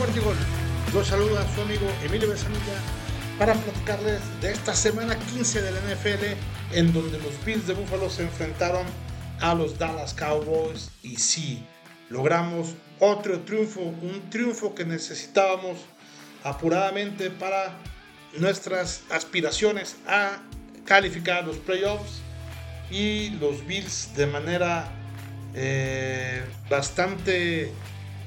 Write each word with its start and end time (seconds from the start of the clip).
Cuarto 0.00 0.22
Gol. 0.22 0.36
Los 0.94 1.08
saluda 1.08 1.46
su 1.54 1.60
amigo 1.60 1.86
Emilio 2.02 2.30
Besanilla 2.30 2.80
para 3.38 3.52
platicarles 3.52 4.22
de 4.40 4.50
esta 4.50 4.74
semana 4.74 5.14
15 5.14 5.60
de 5.60 5.72
la 5.72 5.80
NFL 5.80 6.24
en 6.72 6.90
donde 6.94 7.18
los 7.18 7.44
Bills 7.44 7.66
de 7.66 7.74
Buffalo 7.74 8.08
se 8.08 8.22
enfrentaron 8.22 8.86
a 9.40 9.54
los 9.54 9.78
Dallas 9.78 10.14
Cowboys 10.14 10.90
y 11.02 11.16
sí, 11.16 11.66
logramos 12.08 12.76
otro 12.98 13.40
triunfo, 13.40 13.80
un 13.82 14.22
triunfo 14.30 14.74
que 14.74 14.86
necesitábamos 14.86 15.76
apuradamente 16.44 17.28
para 17.28 17.76
nuestras 18.38 19.02
aspiraciones 19.10 19.96
a 20.06 20.40
calificar 20.86 21.44
los 21.44 21.58
playoffs 21.58 22.22
y 22.90 23.32
los 23.38 23.66
Bills 23.66 24.16
de 24.16 24.26
manera 24.26 24.90
eh, 25.54 26.42
bastante 26.70 27.70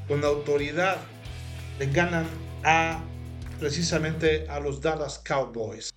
con 0.07 0.23
autoridad 0.23 0.97
le 1.79 1.87
ganan 1.87 2.25
a 2.63 2.99
precisamente 3.59 4.47
a 4.49 4.59
los 4.59 4.81
Dallas 4.81 5.19
Cowboys. 5.19 5.93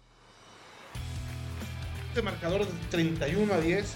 Este 2.09 2.23
marcador 2.23 2.67
de 2.67 2.73
31 2.91 3.53
a 3.53 3.61
10, 3.61 3.95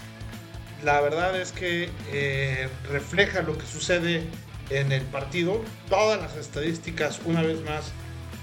la 0.83 1.01
verdad 1.01 1.39
es 1.39 1.51
que 1.51 1.89
eh, 2.11 2.69
refleja 2.89 3.41
lo 3.41 3.57
que 3.57 3.65
sucede 3.65 4.27
en 4.69 4.91
el 4.91 5.03
partido. 5.03 5.61
Todas 5.89 6.21
las 6.21 6.35
estadísticas, 6.35 7.19
una 7.25 7.41
vez 7.41 7.63
más, 7.63 7.91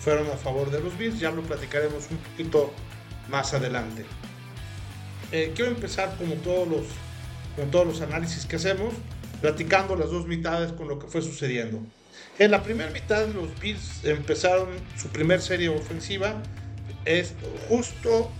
fueron 0.00 0.26
a 0.28 0.36
favor 0.36 0.70
de 0.70 0.80
los 0.80 0.96
Bills. 0.96 1.20
Ya 1.20 1.30
lo 1.30 1.42
platicaremos 1.42 2.10
un 2.10 2.16
poquito 2.18 2.72
más 3.28 3.54
adelante. 3.54 4.04
Eh, 5.30 5.52
quiero 5.54 5.70
empezar 5.70 6.16
como 6.16 6.34
todos 6.36 6.66
los, 6.66 6.86
con 7.56 7.70
todos 7.70 7.86
los 7.86 8.00
análisis 8.00 8.46
que 8.46 8.56
hacemos, 8.56 8.94
platicando 9.40 9.94
las 9.94 10.10
dos 10.10 10.26
mitades 10.26 10.72
con 10.72 10.88
lo 10.88 10.98
que 10.98 11.06
fue 11.06 11.22
sucediendo. 11.22 11.80
En 12.38 12.52
la 12.52 12.62
primera 12.62 12.90
mitad 12.90 13.26
los 13.28 13.58
Bills 13.60 14.04
empezaron 14.04 14.68
su 14.96 15.08
primer 15.08 15.40
serie 15.40 15.68
ofensiva. 15.68 16.40
Es 17.04 17.34
justo 17.68 18.30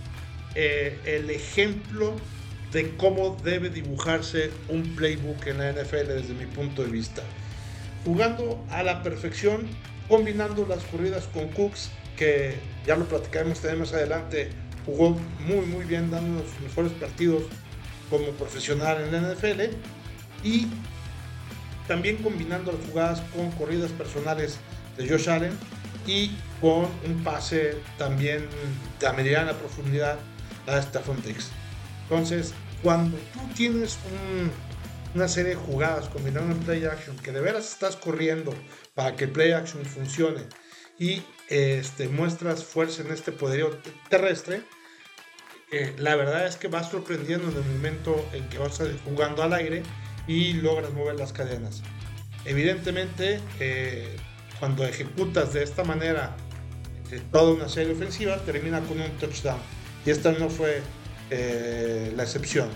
eh, 0.55 0.97
el 1.05 1.29
ejemplo 1.29 2.15
de 2.71 2.95
cómo 2.97 3.35
debe 3.43 3.69
dibujarse 3.69 4.51
un 4.67 4.95
playbook 4.95 5.47
en 5.47 5.57
la 5.57 5.71
NFL 5.71 6.07
desde 6.07 6.33
mi 6.33 6.45
punto 6.45 6.83
de 6.83 6.89
vista. 6.89 7.23
Jugando 8.05 8.63
a 8.69 8.83
la 8.83 9.03
perfección, 9.03 9.67
combinando 10.07 10.65
las 10.67 10.83
corridas 10.85 11.27
con 11.33 11.49
Cooks, 11.49 11.89
que 12.15 12.55
ya 12.85 12.95
lo 12.95 13.05
platicaremos 13.05 13.59
también 13.59 13.79
más 13.79 13.93
adelante, 13.93 14.49
jugó 14.85 15.19
muy 15.39 15.65
muy 15.65 15.85
bien, 15.85 16.09
dando 16.09 16.43
los 16.43 16.59
mejores 16.61 16.91
partidos 16.93 17.43
como 18.09 18.27
profesional 18.31 19.01
en 19.01 19.11
la 19.11 19.33
NFL. 19.33 19.75
Y 20.43 20.67
también 21.89 22.17
combinando 22.17 22.71
las 22.71 22.85
jugadas 22.85 23.21
con 23.35 23.49
corridas 23.53 23.91
personales 23.91 24.59
de 24.95 25.09
Josh 25.09 25.27
Allen 25.27 25.57
y 26.05 26.37
con 26.61 26.87
un 27.03 27.23
pase 27.23 27.77
también 27.97 28.47
de 28.99 29.13
mediana 29.13 29.53
profundidad 29.53 30.19
a 30.67 30.81
Stephon 30.83 31.19
Diggs. 31.23 31.49
Entonces, 32.03 32.53
cuando 32.83 33.17
tú 33.33 33.39
tienes 33.55 33.97
una 35.15 35.27
serie 35.27 35.55
de 35.55 35.55
jugadas 35.55 36.09
combinando 36.09 36.53
en 36.53 36.59
play 36.59 36.85
action, 36.85 37.17
que 37.17 37.31
de 37.31 37.41
veras 37.41 37.71
estás 37.71 37.95
corriendo 37.95 38.53
para 38.93 39.15
que 39.15 39.23
el 39.23 39.31
play 39.31 39.51
action 39.51 39.83
funcione 39.83 40.43
y 40.99 41.23
este, 41.47 42.07
muestras 42.07 42.63
fuerza 42.63 43.01
en 43.01 43.11
este 43.11 43.31
poderío 43.31 43.75
terrestre, 44.09 44.61
eh, 45.71 45.95
la 45.97 46.15
verdad 46.15 46.45
es 46.45 46.55
que 46.55 46.67
vas 46.67 46.91
sorprendiendo 46.91 47.49
en 47.49 47.57
el 47.57 47.63
momento 47.63 48.29
en 48.31 48.47
que 48.47 48.59
vas 48.59 48.79
jugando 49.03 49.41
al 49.41 49.53
aire 49.53 49.81
y 50.29 50.53
logras 50.53 50.93
mover 50.93 51.15
las 51.15 51.33
cadenas. 51.33 51.81
Evidentemente, 52.45 53.41
eh, 53.59 54.15
cuando 54.59 54.85
ejecutas 54.85 55.53
de 55.53 55.63
esta 55.63 55.83
manera 55.83 56.37
eh, 57.11 57.19
toda 57.31 57.53
una 57.55 57.67
serie 57.67 57.93
ofensiva, 57.93 58.37
termina 58.45 58.79
con 58.81 59.01
un 59.01 59.09
touchdown. 59.17 59.59
Y 60.05 60.11
esta 60.11 60.31
no 60.33 60.49
fue 60.49 60.83
eh, 61.31 62.13
la 62.15 62.23
excepción. 62.23 62.69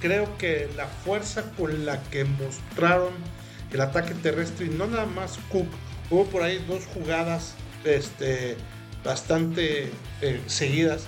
Creo 0.00 0.38
que 0.38 0.70
la 0.74 0.86
fuerza 0.86 1.52
con 1.52 1.84
la 1.84 2.02
que 2.04 2.24
mostraron 2.24 3.12
el 3.70 3.80
ataque 3.82 4.14
terrestre, 4.14 4.66
y 4.66 4.68
no 4.70 4.86
nada 4.86 5.04
más 5.04 5.38
Cook, 5.50 5.66
hubo 6.08 6.24
por 6.26 6.42
ahí 6.42 6.64
dos 6.66 6.86
jugadas 6.86 7.54
este, 7.84 8.56
bastante 9.04 9.90
seguidas 10.46 11.06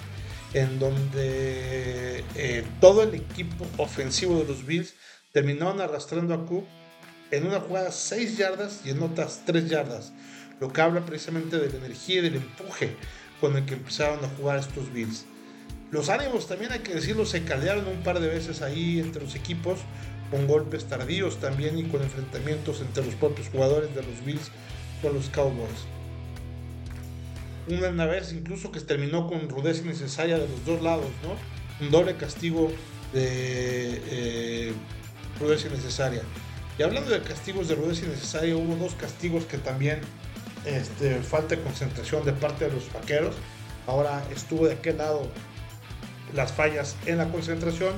en 0.54 0.78
donde 0.78 2.24
todo 2.80 3.02
el 3.02 3.14
equipo 3.14 3.66
ofensivo 3.76 4.38
de 4.38 4.44
los 4.44 4.64
Bills 4.64 4.94
terminaron 5.32 5.80
arrastrando 5.80 6.34
a 6.34 6.46
Cook 6.46 6.64
en 7.30 7.46
una 7.46 7.60
jugada 7.60 7.92
6 7.92 8.38
yardas 8.38 8.80
y 8.84 8.90
en 8.90 9.02
otras 9.02 9.42
3 9.44 9.68
yardas, 9.68 10.12
lo 10.60 10.72
que 10.72 10.80
habla 10.80 11.04
precisamente 11.04 11.58
de 11.58 11.68
la 11.70 11.76
energía 11.76 12.18
y 12.18 12.22
del 12.22 12.36
empuje 12.36 12.96
con 13.40 13.56
el 13.56 13.66
que 13.66 13.74
empezaron 13.74 14.24
a 14.24 14.28
jugar 14.28 14.58
estos 14.58 14.92
Bills. 14.92 15.26
Los 15.90 16.08
ánimos 16.08 16.48
también 16.48 16.72
hay 16.72 16.80
que 16.80 16.94
decirlo, 16.94 17.24
se 17.26 17.44
caldearon 17.44 17.86
un 17.86 18.02
par 18.02 18.20
de 18.20 18.28
veces 18.28 18.62
ahí 18.62 19.00
entre 19.00 19.22
los 19.22 19.34
equipos, 19.34 19.80
con 20.30 20.46
golpes 20.46 20.84
tardíos 20.84 21.38
también 21.40 21.78
y 21.78 21.84
con 21.84 22.02
enfrentamientos 22.02 22.80
entre 22.80 23.04
los 23.04 23.14
propios 23.14 23.48
jugadores 23.48 23.94
de 23.94 24.02
los 24.02 24.24
Bills 24.24 24.50
con 25.00 25.14
los 25.14 25.28
Cowboys. 25.30 25.86
Una 27.68 28.06
vez 28.06 28.32
incluso 28.32 28.72
que 28.72 28.80
terminó 28.80 29.26
con 29.26 29.48
rudeza 29.48 29.82
innecesaria 29.82 30.38
de 30.38 30.48
los 30.48 30.64
dos 30.64 30.82
lados, 30.82 31.10
¿no? 31.22 31.36
Un 31.84 31.90
doble 31.90 32.16
castigo 32.16 32.72
de 33.12 34.02
eh, 34.06 34.72
rudeza 35.38 35.68
innecesaria. 35.68 36.22
Y 36.78 36.82
hablando 36.82 37.10
de 37.10 37.20
castigos 37.22 37.68
de 37.68 37.74
rudeza 37.74 38.06
innecesaria, 38.06 38.56
hubo 38.56 38.76
dos 38.76 38.94
castigos 38.94 39.44
que 39.44 39.58
también 39.58 40.00
este, 40.64 41.20
falta 41.22 41.56
de 41.56 41.62
concentración 41.62 42.24
de 42.24 42.32
parte 42.32 42.66
de 42.66 42.74
los 42.74 42.92
vaqueros. 42.92 43.34
Ahora 43.86 44.22
estuvo 44.34 44.66
de 44.66 44.74
aquel 44.74 44.98
lado 44.98 45.28
las 46.34 46.52
fallas 46.52 46.96
en 47.06 47.18
la 47.18 47.28
concentración, 47.30 47.94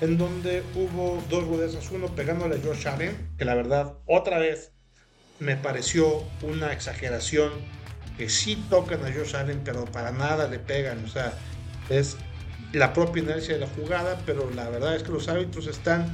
en 0.00 0.18
donde 0.18 0.62
hubo 0.74 1.22
dos 1.28 1.44
rudezas, 1.44 1.90
uno 1.90 2.08
pegándole 2.14 2.56
a 2.56 2.58
Josh 2.62 2.86
Allen, 2.88 3.16
que 3.38 3.44
la 3.44 3.54
verdad 3.54 3.94
otra 4.06 4.38
vez 4.38 4.72
me 5.38 5.56
pareció 5.56 6.24
una 6.42 6.72
exageración, 6.72 7.52
que 8.18 8.28
sí 8.28 8.62
tocan 8.68 9.04
a 9.06 9.12
Josh 9.12 9.36
Allen, 9.36 9.62
pero 9.64 9.84
para 9.86 10.10
nada 10.10 10.48
le 10.48 10.58
pegan, 10.58 11.04
o 11.04 11.08
sea, 11.08 11.32
es 11.88 12.16
la 12.72 12.92
propia 12.92 13.22
inercia 13.22 13.54
de 13.54 13.60
la 13.60 13.68
jugada, 13.68 14.20
pero 14.26 14.50
la 14.50 14.68
verdad 14.68 14.96
es 14.96 15.04
que 15.04 15.12
los 15.12 15.28
árbitros 15.28 15.68
están 15.68 16.12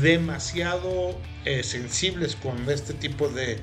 demasiado 0.00 1.18
eh, 1.46 1.62
sensibles 1.62 2.36
con 2.36 2.68
este 2.70 2.92
tipo 2.92 3.28
de 3.28 3.58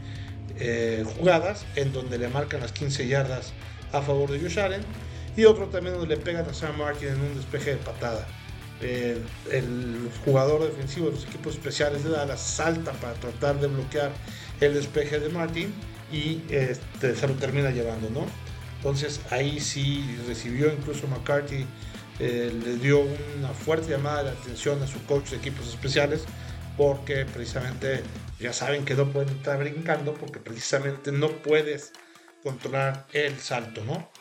eh, 0.60 1.06
jugadas 1.18 1.66
en 1.76 1.94
donde 1.94 2.18
le 2.18 2.28
marcan 2.28 2.62
las 2.62 2.72
15 2.72 3.08
yardas 3.08 3.54
a 3.92 4.02
favor 4.02 4.32
de 4.32 4.40
Josh 4.40 4.60
Allen 4.60 4.82
y 5.38 5.46
otro 5.46 5.68
también 5.68 5.96
donde 5.96 6.16
le 6.16 6.22
pegan 6.22 6.50
a 6.50 6.54
Sam 6.54 6.78
Martin 6.78 7.10
en 7.10 7.22
un 7.22 7.36
despeje 7.36 7.72
de 7.72 7.78
patada. 7.78 8.28
el 8.82 10.10
jugador 10.26 10.64
defensivo 10.64 11.08
de 11.08 11.14
los 11.14 11.26
equipos 11.26 11.54
especiales 11.54 12.04
de 12.04 12.10
Dallas 12.10 12.42
salta 12.42 12.92
para 12.94 13.14
tratar 13.14 13.60
de 13.60 13.68
bloquear 13.68 14.12
el 14.60 14.74
despeje 14.74 15.20
de 15.20 15.30
Martin 15.30 15.74
y 16.14 16.44
este, 16.50 17.28
lo 17.28 17.34
termina 17.34 17.72
llevando, 17.72 18.10
¿no? 18.12 18.26
Entonces 18.78 19.20
ahí 19.32 19.60
sí 19.60 20.18
recibió 20.28 20.72
incluso 20.72 21.08
McCarthy 21.08 21.66
eh, 22.20 22.54
le 22.64 22.76
dio 22.76 23.00
una 23.38 23.50
fuerte 23.50 23.90
llamada 23.90 24.24
de 24.24 24.30
atención 24.30 24.82
a 24.84 24.88
su 24.88 25.04
coach 25.06 25.32
de 25.32 25.38
equipos 25.38 25.68
especiales 25.68 26.26
porque 26.78 27.26
precisamente 27.26 28.04
ya 28.40 28.54
saben 28.54 28.86
que 28.86 28.94
no 28.94 29.10
pueden 29.10 29.30
estar 29.30 29.58
brincando 29.58 30.14
porque 30.14 30.40
precisamente 30.40 31.12
no 31.12 31.30
puedes 31.30 31.92
controlar 32.44 33.08
el 33.14 33.40
salto, 33.40 33.84
¿no? 33.86 34.12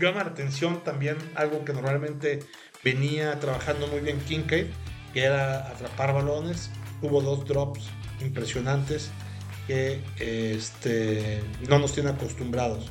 Llama 0.00 0.24
la 0.24 0.30
atención 0.30 0.82
también 0.82 1.18
algo 1.34 1.64
que 1.64 1.74
normalmente 1.74 2.40
venía 2.82 3.38
trabajando 3.40 3.86
muy 3.88 4.00
bien 4.00 4.18
Kincaid, 4.20 4.68
que 5.12 5.24
era 5.24 5.68
atrapar 5.68 6.14
balones. 6.14 6.70
Hubo 7.02 7.20
dos 7.20 7.44
drops 7.44 7.88
impresionantes 8.20 9.10
que 9.66 10.00
este, 10.18 11.42
no 11.68 11.78
nos 11.78 11.92
tienen 11.92 12.14
acostumbrados. 12.14 12.90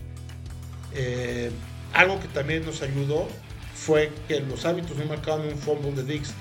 Eh, 0.94 1.52
algo 1.94 2.20
que 2.20 2.28
también 2.28 2.66
nos 2.66 2.82
ayudó 2.82 3.28
fue 3.76 4.12
que 4.28 4.40
los 4.40 4.66
hábitos 4.66 4.98
no 4.98 5.06
marcaban 5.06 5.48
un 5.48 5.58
fumble 5.58 5.92
de 5.92 6.04
Dix, 6.04 6.34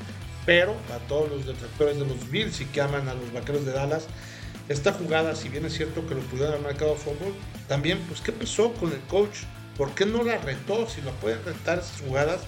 pero 0.46 0.74
a 0.94 0.98
todos 1.08 1.30
los 1.30 1.46
detractores 1.46 1.98
de 1.98 2.06
los 2.06 2.30
Bills 2.30 2.60
y 2.60 2.64
que 2.66 2.80
aman 2.80 3.08
a 3.08 3.14
los 3.14 3.32
vaqueros 3.32 3.64
de 3.64 3.72
Dallas, 3.72 4.06
esta 4.68 4.92
jugada, 4.92 5.34
si 5.34 5.48
bien 5.48 5.64
es 5.64 5.74
cierto 5.74 6.06
que 6.06 6.14
lo 6.14 6.20
pudieron 6.20 6.52
haber 6.52 6.64
marcado 6.64 6.94
fumble, 6.94 7.32
también, 7.66 7.98
pues, 8.08 8.20
¿qué 8.20 8.30
pasó 8.30 8.72
con 8.74 8.92
el 8.92 9.00
coach? 9.08 9.38
¿Por 9.76 9.94
qué 9.94 10.06
no 10.06 10.22
la 10.22 10.38
retó? 10.38 10.88
Si 10.88 11.00
lo 11.00 11.10
pueden 11.14 11.44
retar 11.44 11.78
esas 11.78 12.00
jugadas, 12.00 12.42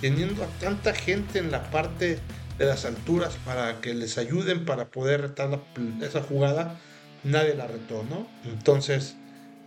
teniendo 0.00 0.42
a 0.42 0.46
tanta 0.60 0.94
gente 0.94 1.38
en 1.38 1.50
la 1.50 1.70
parte 1.70 2.18
de 2.58 2.64
las 2.64 2.84
alturas 2.84 3.36
para 3.44 3.80
que 3.80 3.94
les 3.94 4.18
ayuden 4.18 4.64
para 4.64 4.86
poder 4.86 5.20
retar 5.20 5.60
esa 6.02 6.22
jugada, 6.22 6.78
nadie 7.24 7.54
la 7.54 7.66
retó, 7.66 8.04
¿no? 8.04 8.26
Entonces, 8.44 9.16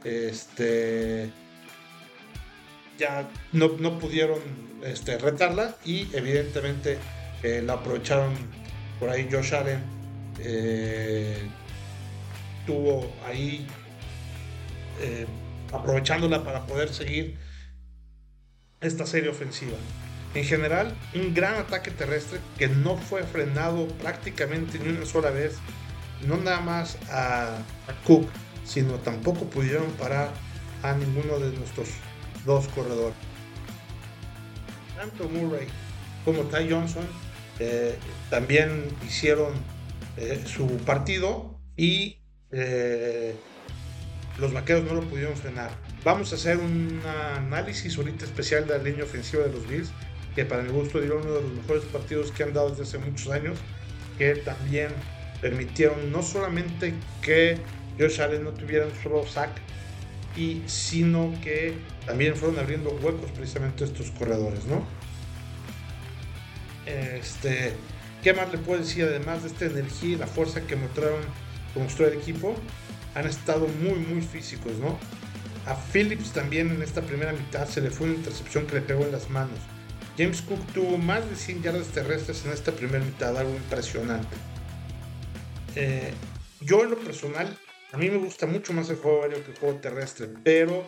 este 0.04 1.32
ya 2.98 3.28
no, 3.52 3.70
no 3.80 3.98
pudieron 3.98 4.40
este, 4.84 5.18
retarla 5.18 5.76
y 5.84 6.08
evidentemente 6.16 7.00
eh, 7.42 7.64
la 7.66 7.74
aprovecharon 7.74 8.34
por 9.00 9.10
ahí 9.10 9.28
Josh 9.32 9.56
Allen. 9.56 9.82
Eh, 10.40 11.38
tuvo 12.66 13.12
ahí 13.26 13.68
eh, 15.02 15.26
aprovechándola 15.74 16.44
para 16.44 16.66
poder 16.68 16.94
seguir 16.94 17.38
esta 18.82 19.06
serie 19.06 19.30
ofensiva. 19.30 19.78
En 20.34 20.46
general, 20.46 20.96
un 21.14 21.34
gran 21.34 21.56
ataque 21.56 21.92
terrestre 21.92 22.40
que 22.58 22.68
no 22.68 22.98
fue 22.98 23.24
frenado 23.24 23.88
prácticamente 23.88 24.80
ni 24.80 24.90
una 24.90 25.06
sola 25.06 25.30
vez, 25.30 25.58
no 26.28 26.38
nada 26.38 26.62
más 26.62 26.98
a, 27.10 27.58
Cook, 28.06 28.30
sino 28.66 28.94
tampoco 28.96 29.46
pudieron 29.46 29.90
parar 29.92 30.32
a 30.84 30.94
ninguno 30.94 31.40
de 31.40 31.56
nuestros 31.58 31.90
dos 32.46 32.68
corredores. 32.70 33.16
Tanto 34.96 35.28
Murray 35.30 35.68
como 36.24 36.44
Ty 36.44 36.70
Johnson 36.70 37.06
eh, 37.60 37.96
también 38.30 38.86
hicieron 39.06 39.54
eh, 40.18 40.44
su 40.46 40.68
partido 40.78 41.60
y 41.76 42.20
eh, 42.52 43.36
los 44.38 44.54
vaqueros 44.54 44.84
no 44.84 44.94
lo 44.94 45.02
pudieron 45.02 45.36
frenar. 45.36 45.72
Vamos 46.04 46.32
a 46.32 46.36
hacer 46.36 46.58
un 46.58 47.02
análisis 47.38 47.98
ahorita 47.98 48.26
especial 48.26 48.68
de 48.68 48.78
la 48.78 48.84
línea 48.84 49.04
ofensiva 49.04 49.44
de 49.44 49.54
los 49.54 49.68
Bills, 49.68 49.92
que 50.36 50.46
para 50.46 50.64
mi 50.64 50.72
gusto 50.72 51.00
dio 51.00 51.18
uno 51.18 51.34
de 51.34 51.42
los 51.42 51.52
mejores 51.52 51.84
partidos 51.86 52.32
que 52.32 52.44
han 52.44 52.54
dado 52.54 52.70
desde 52.70 52.84
hace 52.84 52.98
muchos 52.98 53.30
años, 53.30 53.58
que 54.18 54.36
también 54.36 54.90
permitieron 55.42 56.12
no 56.12 56.22
solamente 56.22 56.94
que 57.22 57.58
Josh 58.00 58.22
Allen 58.22 58.44
no 58.44 58.52
tuviera 58.52 58.86
un 58.86 58.94
solo 59.02 59.26
sack, 59.26 59.52
y, 60.38 60.62
sino 60.66 61.34
que 61.44 61.74
también 62.06 62.36
fueron 62.36 62.58
abriendo 62.60 62.92
huecos 63.02 63.30
precisamente 63.32 63.84
estos 63.84 64.12
corredores, 64.12 64.66
¿no? 64.66 64.86
Este, 66.86 67.74
¿Qué 68.24 68.34
más 68.34 68.52
le 68.52 68.58
puedo 68.58 68.80
decir 68.80 69.04
además 69.04 69.44
de 69.44 69.50
esta 69.50 69.66
energía 69.66 70.16
y 70.16 70.16
la 70.16 70.28
fuerza 70.28 70.62
que 70.62 70.76
mostraron, 70.76 71.22
mostró 71.76 72.08
el 72.08 72.14
equipo? 72.14 72.56
Han 73.16 73.28
estado 73.28 73.68
muy, 73.68 74.00
muy 74.00 74.22
físicos, 74.22 74.74
¿no? 74.78 74.98
A 75.66 75.76
Phillips 75.76 76.32
también 76.32 76.70
en 76.70 76.82
esta 76.82 77.02
primera 77.02 77.34
mitad 77.34 77.68
se 77.68 77.82
le 77.82 77.92
fue 77.92 78.08
una 78.08 78.16
intercepción 78.16 78.66
que 78.68 78.76
le 78.76 78.82
pegó 78.82 79.04
en 79.04 79.12
las 79.12 79.30
manos. 79.30 79.60
James 80.18 80.42
Cook 80.42 80.60
tuvo 80.74 80.98
más 80.98 81.28
de 81.30 81.36
100 81.36 81.64
yardas 81.64 81.88
terrestres 81.88 82.46
en 82.46 82.52
esta 82.52 82.72
primera 82.72 83.04
mitad, 83.04 83.38
algo 83.38 83.56
impresionante. 83.56 84.36
Eh, 85.76 86.14
yo 86.62 86.84
en 86.84 86.92
lo 86.92 86.98
personal, 86.98 87.58
a 87.92 87.98
mí 87.98 88.10
me 88.10 88.18
gusta 88.18 88.46
mucho 88.46 88.74
más 88.74 88.90
el 88.90 88.98
juego 88.98 89.24
aéreo 89.24 89.44
que 89.44 89.52
el 89.52 89.58
juego 89.58 89.80
terrestre, 89.80 90.30
pero 90.44 90.86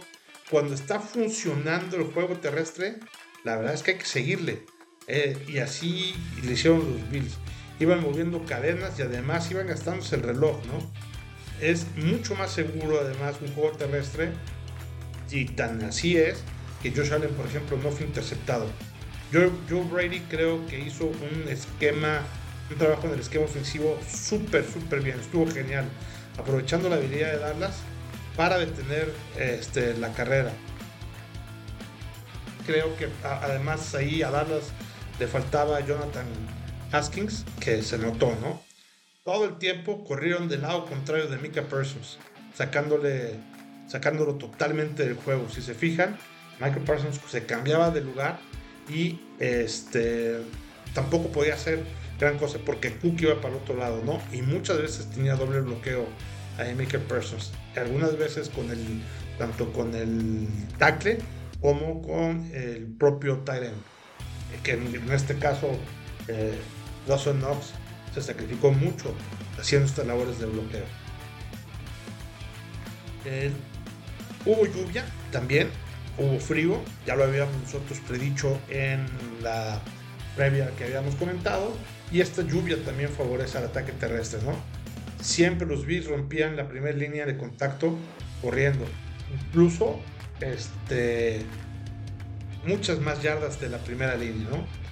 cuando 0.50 0.74
está 0.74 1.00
funcionando 1.00 1.98
el 1.98 2.04
juego 2.04 2.38
terrestre, 2.38 2.98
la 3.44 3.56
verdad 3.56 3.74
es 3.74 3.84
que 3.84 3.92
hay 3.92 3.98
que 3.98 4.06
seguirle. 4.06 4.66
Eh, 5.08 5.38
y 5.48 5.58
así 5.58 6.16
le 6.44 6.54
hicieron 6.54 6.80
los 6.80 7.10
Bills. 7.10 7.38
Iban 7.80 8.02
moviendo 8.02 8.46
cadenas 8.46 8.98
y 9.00 9.02
además 9.02 9.50
iban 9.52 9.68
gastándose 9.68 10.16
el 10.16 10.22
reloj, 10.22 10.58
¿no? 10.68 10.92
Es 11.60 11.88
mucho 11.98 12.36
más 12.36 12.52
seguro 12.52 13.00
además 13.00 13.36
un 13.42 13.54
juego 13.54 13.72
terrestre 13.72 14.32
y 15.32 15.46
tan 15.46 15.84
así 15.84 16.18
es 16.18 16.44
que 16.82 16.92
Josh 16.92 17.12
Allen, 17.12 17.32
por 17.32 17.46
ejemplo, 17.48 17.78
no 17.78 17.90
fue 17.90 18.06
interceptado. 18.06 18.68
Joe, 19.32 19.50
Brady 19.92 20.20
creo 20.30 20.66
que 20.68 20.80
hizo 20.80 21.06
un 21.06 21.48
esquema, 21.50 22.22
un 22.70 22.78
trabajo 22.78 23.08
en 23.08 23.14
el 23.14 23.20
esquema 23.20 23.46
ofensivo 23.46 24.00
súper, 24.08 24.66
súper 24.66 25.02
bien, 25.02 25.20
estuvo 25.20 25.50
genial, 25.50 25.86
aprovechando 26.38 26.90
la 26.90 26.96
habilidad 26.96 27.32
de 27.32 27.40
Dallas 27.40 27.76
para 28.36 28.58
detener 28.58 29.14
este, 29.38 29.96
la 29.98 30.12
carrera. 30.14 30.52
Creo 32.66 32.96
que 32.96 33.10
además 33.24 33.94
ahí 33.94 34.24
a 34.24 34.32
Dallas 34.32 34.72
le 35.20 35.28
faltaba 35.28 35.80
Jonathan 35.82 36.26
Haskins, 36.92 37.46
que 37.60 37.82
se 37.84 37.98
notó, 37.98 38.36
¿no? 38.42 38.62
Todo 39.24 39.46
el 39.46 39.58
tiempo 39.58 40.04
corrieron 40.04 40.48
del 40.48 40.62
lado 40.62 40.86
contrario 40.86 41.28
de 41.28 41.38
Mika 41.38 41.64
Parsons, 41.64 42.18
sacándole, 42.54 43.36
sacándolo 43.88 44.36
totalmente 44.36 45.04
del 45.04 45.16
juego. 45.16 45.50
Si 45.50 45.62
se 45.62 45.74
fijan, 45.74 46.18
Michael 46.60 46.84
Parsons 46.84 47.20
se 47.28 47.46
cambiaba 47.46 47.90
de 47.92 48.02
lugar 48.02 48.40
y 48.90 49.20
este, 49.40 50.42
tampoco 50.94 51.30
podía 51.30 51.54
hacer 51.54 51.84
gran 52.20 52.38
cosa 52.38 52.60
porque 52.66 52.94
Cook 52.94 53.22
iba 53.22 53.36
para 53.42 53.56
el 53.56 53.62
otro 53.62 53.76
lado, 53.76 54.02
¿no? 54.06 54.22
Y 54.32 54.42
muchas 54.42 54.78
veces 54.78 55.10
tenía 55.10 55.36
doble 55.36 55.62
bloqueo 55.62 56.08
a 56.58 56.64
Michael 56.76 57.04
Parsons. 57.04 57.52
Algunas 57.76 58.18
veces 58.18 58.50
con 58.50 58.70
el, 58.70 59.02
tanto 59.38 59.72
con 59.74 59.94
el 59.96 60.48
tackle 60.78 61.20
como 61.60 62.02
con 62.02 62.50
el 62.54 62.86
propio 63.00 63.40
Tyrant. 63.40 63.78
Que 64.64 64.74
en, 64.74 65.12
este 65.12 65.38
caso, 65.40 65.72
eh, 66.28 66.54
Dawson 67.08 67.40
Knox 67.40 67.72
se 68.14 68.22
sacrificó 68.22 68.72
mucho 68.72 69.14
haciendo 69.60 69.88
estas 69.88 70.06
labores 70.06 70.40
de 70.40 70.46
bloqueo. 70.46 70.86
hubo 74.46 74.66
lluvia 74.66 75.06
también, 75.32 75.70
hubo 76.18 76.40
frío, 76.40 76.80
ya 77.08 77.16
lo 77.16 77.24
habíamos 77.24 77.56
nosotros 77.64 78.00
predicho 78.08 78.60
en 78.70 79.06
la 79.42 79.82
previa 80.36 80.70
que 80.78 80.84
habíamos 80.84 81.16
comentado, 81.16 81.74
y 82.14 82.22
esta 82.22 82.44
lluvia 82.44 82.78
también 82.86 83.10
favorece 83.10 83.58
al 83.58 83.66
ataque 83.66 83.92
terrestre, 83.92 84.40
¿no? 84.44 84.54
Siempre 85.20 85.66
los 85.66 85.86
Bills 85.86 86.08
rompían 86.08 86.56
la 86.56 86.68
primera 86.70 86.96
línea 86.96 87.26
de 87.26 87.38
contacto 87.38 87.98
corriendo, 88.42 88.86
incluso 89.34 90.00
este, 90.40 91.42
muchas 92.66 93.00
más 93.00 93.24
yardas 93.24 93.60
de 93.60 93.70
la 93.70 93.80
primera 93.80 94.16
línea, 94.16 94.48
¿no? 94.50 94.84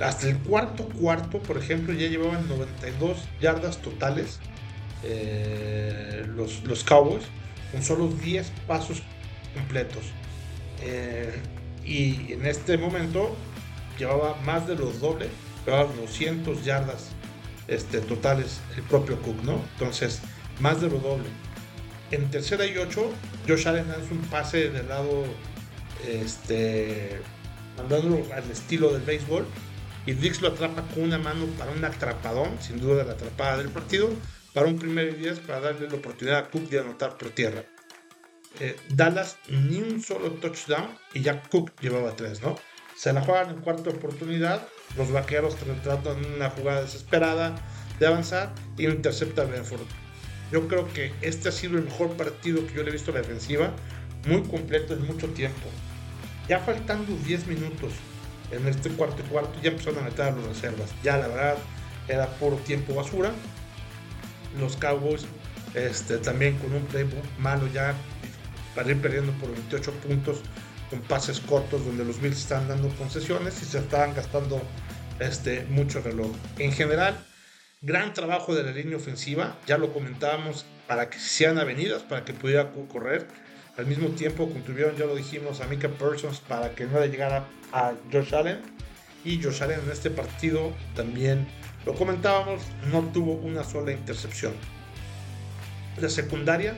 hasta 0.00 0.28
el 0.28 0.36
cuarto 0.40 0.86
cuarto, 0.90 1.38
por 1.38 1.56
ejemplo, 1.56 1.94
ya 1.94 2.06
llevaban 2.08 2.46
92 2.48 3.16
yardas 3.40 3.80
totales 3.80 4.40
eh, 5.02 6.26
los, 6.36 6.62
los 6.64 6.84
Cowboys, 6.84 7.24
con 7.72 7.82
solo 7.82 8.08
10 8.08 8.52
pasos 8.66 9.02
completos. 9.54 10.04
Eh, 10.82 11.32
y 11.82 12.34
en 12.34 12.44
este 12.44 12.76
momento 12.76 13.34
llevaba 14.00 14.34
más 14.44 14.66
de 14.66 14.74
los 14.74 15.00
doble, 15.00 15.28
llevaba 15.64 15.92
200 15.92 16.64
yardas 16.64 17.10
este, 17.68 18.00
totales 18.00 18.60
el 18.76 18.82
propio 18.82 19.20
Cook, 19.22 19.42
¿no? 19.44 19.62
Entonces, 19.74 20.20
más 20.58 20.80
de 20.80 20.88
lo 20.88 20.98
doble. 20.98 21.28
En 22.10 22.28
tercera 22.30 22.66
y 22.66 22.76
ocho, 22.76 23.12
Josh 23.46 23.68
Allen 23.68 23.90
hace 23.90 24.12
un 24.12 24.22
pase 24.22 24.70
del 24.70 24.88
lado, 24.88 25.24
este, 26.08 27.20
mandándolo 27.76 28.24
al 28.34 28.50
estilo 28.50 28.92
del 28.92 29.02
béisbol, 29.02 29.46
y 30.06 30.12
Dix 30.12 30.40
lo 30.40 30.48
atrapa 30.48 30.82
con 30.94 31.04
una 31.04 31.18
mano 31.18 31.46
para 31.58 31.70
un 31.70 31.84
atrapadón, 31.84 32.60
sin 32.60 32.80
duda 32.80 33.04
la 33.04 33.12
atrapada 33.12 33.58
del 33.58 33.68
partido, 33.68 34.10
para 34.52 34.66
un 34.66 34.78
primer 34.78 35.10
y 35.10 35.16
10 35.16 35.40
para 35.40 35.60
darle 35.60 35.88
la 35.88 35.94
oportunidad 35.94 36.38
a 36.38 36.50
Cook 36.50 36.68
de 36.68 36.80
anotar 36.80 37.16
por 37.16 37.30
tierra. 37.30 37.64
Eh, 38.58 38.76
Dallas 38.88 39.38
ni 39.48 39.78
un 39.78 40.02
solo 40.02 40.32
touchdown 40.32 40.98
y 41.14 41.20
ya 41.20 41.40
Cook 41.42 41.70
llevaba 41.80 42.16
tres, 42.16 42.42
¿no? 42.42 42.56
Se 43.00 43.14
la 43.14 43.22
juegan 43.22 43.48
en 43.48 43.62
cuarta 43.62 43.88
oportunidad, 43.88 44.60
los 44.98 45.10
vaqueros 45.10 45.56
tratan 45.82 46.22
una 46.36 46.50
jugada 46.50 46.82
desesperada 46.82 47.54
de 47.98 48.06
avanzar 48.06 48.52
y 48.76 48.86
lo 48.86 48.92
intercepta 48.92 49.44
Benford. 49.44 49.86
Yo 50.52 50.68
creo 50.68 50.86
que 50.92 51.10
este 51.22 51.48
ha 51.48 51.52
sido 51.52 51.78
el 51.78 51.84
mejor 51.84 52.10
partido 52.18 52.66
que 52.66 52.74
yo 52.74 52.82
le 52.82 52.90
he 52.90 52.92
visto 52.92 53.10
a 53.10 53.14
la 53.14 53.22
defensiva, 53.22 53.72
muy 54.26 54.42
completo 54.42 54.92
en 54.92 55.06
mucho 55.06 55.28
tiempo. 55.28 55.66
Ya 56.46 56.58
faltando 56.58 57.16
10 57.24 57.46
minutos 57.46 57.94
en 58.50 58.68
este 58.68 58.90
cuarto 58.90 59.22
y 59.26 59.30
cuarto, 59.30 59.58
ya 59.62 59.70
empezaron 59.70 60.00
a 60.00 60.02
meter 60.02 60.26
a 60.26 60.30
reservas. 60.32 60.90
Ya 61.02 61.16
la 61.16 61.28
verdad 61.28 61.56
era 62.06 62.26
puro 62.34 62.56
tiempo 62.56 62.94
basura. 62.94 63.30
Los 64.58 64.76
Cowboys 64.76 65.24
este, 65.72 66.18
también 66.18 66.58
con 66.58 66.74
un 66.74 66.84
playbook 66.84 67.24
malo 67.38 67.66
ya 67.72 67.94
para 68.74 68.90
ir 68.90 69.00
perdiendo 69.00 69.32
por 69.40 69.50
28 69.50 69.90
puntos 70.06 70.42
con 70.90 71.00
pases 71.02 71.40
cortos 71.40 71.84
donde 71.84 72.04
los 72.04 72.20
Bills 72.20 72.38
están 72.38 72.68
dando 72.68 72.88
concesiones 72.96 73.62
y 73.62 73.64
se 73.64 73.78
estaban 73.78 74.14
gastando 74.14 74.60
este, 75.20 75.64
mucho 75.66 76.02
reloj. 76.02 76.32
En 76.58 76.72
general, 76.72 77.24
gran 77.80 78.12
trabajo 78.12 78.54
de 78.54 78.64
la 78.64 78.72
línea 78.72 78.96
ofensiva, 78.96 79.56
ya 79.66 79.78
lo 79.78 79.92
comentábamos, 79.92 80.66
para 80.88 81.08
que 81.08 81.20
sean 81.20 81.58
avenidas, 81.58 82.02
para 82.02 82.24
que 82.24 82.32
pudiera 82.32 82.72
correr. 82.88 83.28
Al 83.78 83.86
mismo 83.86 84.08
tiempo 84.08 84.50
contuvieron, 84.50 84.96
ya 84.96 85.06
lo 85.06 85.14
dijimos, 85.14 85.60
a 85.60 85.66
Mika 85.66 85.88
Persons 85.88 86.40
para 86.40 86.74
que 86.74 86.84
no 86.86 86.98
le 86.98 87.08
llegara 87.08 87.46
a 87.72 87.92
Josh 88.12 88.34
Allen. 88.34 88.60
Y 89.24 89.40
Josh 89.40 89.62
Allen 89.62 89.80
en 89.84 89.90
este 89.92 90.10
partido 90.10 90.72
también, 90.96 91.46
lo 91.86 91.94
comentábamos, 91.94 92.62
no 92.90 93.02
tuvo 93.12 93.34
una 93.34 93.62
sola 93.62 93.92
intercepción. 93.92 94.52
La 96.00 96.08
secundaria 96.08 96.74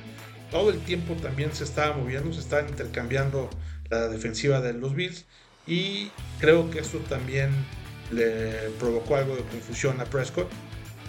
todo 0.53 0.71
el 0.71 0.79
tiempo 0.81 1.15
también 1.15 1.53
se 1.55 1.65
estaba 1.65 1.97
moviendo, 1.97 2.31
se 2.35 2.41
estaba 2.41 2.69
intercambiando 2.69 3.49
la 3.93 4.09
defensiva 4.09 4.61
de 4.61 4.73
los 4.73 4.95
Bills 4.95 5.27
y 5.67 6.11
creo 6.41 6.71
que 6.71 6.81
esto 6.81 6.99
también 6.99 7.51
le 8.11 8.71
provocó 8.79 9.17
algo 9.17 9.37
de 9.37 9.43
confusión 9.43 10.01
a 10.01 10.07
Prescott. 10.07 10.51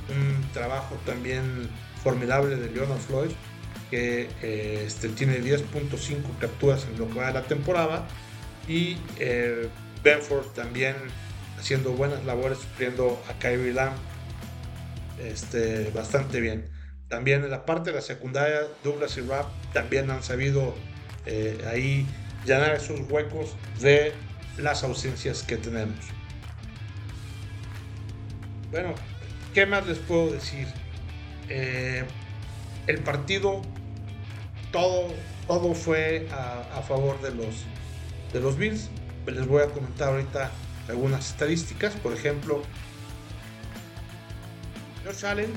Un 0.10 0.52
trabajo 0.52 1.00
también 1.06 1.70
formidable 2.04 2.58
de 2.58 2.70
Leonard 2.70 3.00
Floyd 3.00 3.32
que 3.90 4.28
eh, 4.42 4.84
este, 4.86 5.10
tiene 5.10 5.40
10.5 5.40 6.40
capturas 6.40 6.86
en 6.92 7.00
lo 7.00 7.08
que 7.10 7.20
va 7.20 7.28
de 7.28 7.34
la 7.34 7.44
temporada 7.44 8.08
y 8.68 8.98
eh, 9.20 9.70
Benford 10.04 10.48
también 10.48 10.96
haciendo 11.58 11.94
buenas 11.94 12.25
labores 12.25 12.58
supliendo 12.58 13.22
a 13.30 13.40
Kyrie 13.40 13.72
Lamb 13.72 13.96
este, 15.24 15.90
bastante 15.92 16.42
bien. 16.42 16.66
también 17.08 17.44
en 17.44 17.52
la 17.52 17.66
parte 17.66 17.92
de 17.92 17.98
la 17.98 18.02
secundaria, 18.02 18.62
Douglas 18.84 19.16
y 19.18 19.22
Rapp 19.22 19.48
también 19.72 20.10
han 20.10 20.24
sabido 20.24 20.75
eh, 21.25 21.63
ahí 21.72 22.06
llenar 22.46 22.76
esos 22.76 23.00
huecos 23.10 23.56
de 23.80 24.14
las 24.58 24.84
ausencias 24.84 25.44
que 25.44 25.58
tenemos. 25.58 25.98
Bueno, 28.72 28.96
¿qué 29.54 29.66
más 29.66 29.86
les 29.88 30.00
puedo 30.00 30.32
decir? 30.32 30.68
Eh, 31.50 32.04
el 32.88 33.00
partido, 33.00 33.62
todo, 34.72 35.14
todo 35.48 35.74
fue 35.74 36.28
a, 36.32 36.82
favor 36.82 37.22
de 37.22 37.34
los, 37.36 37.64
de 38.34 38.40
los 38.40 38.58
Bills. 38.58 38.90
Les 39.28 39.48
voy 39.48 39.62
a 39.62 39.68
comentar 39.68 40.10
ahorita 40.10 40.52
algunas 40.90 41.30
estadísticas. 41.30 41.94
Por 41.94 42.14
ejemplo, 42.14 42.64
Josh 45.06 45.26
Allen, 45.26 45.52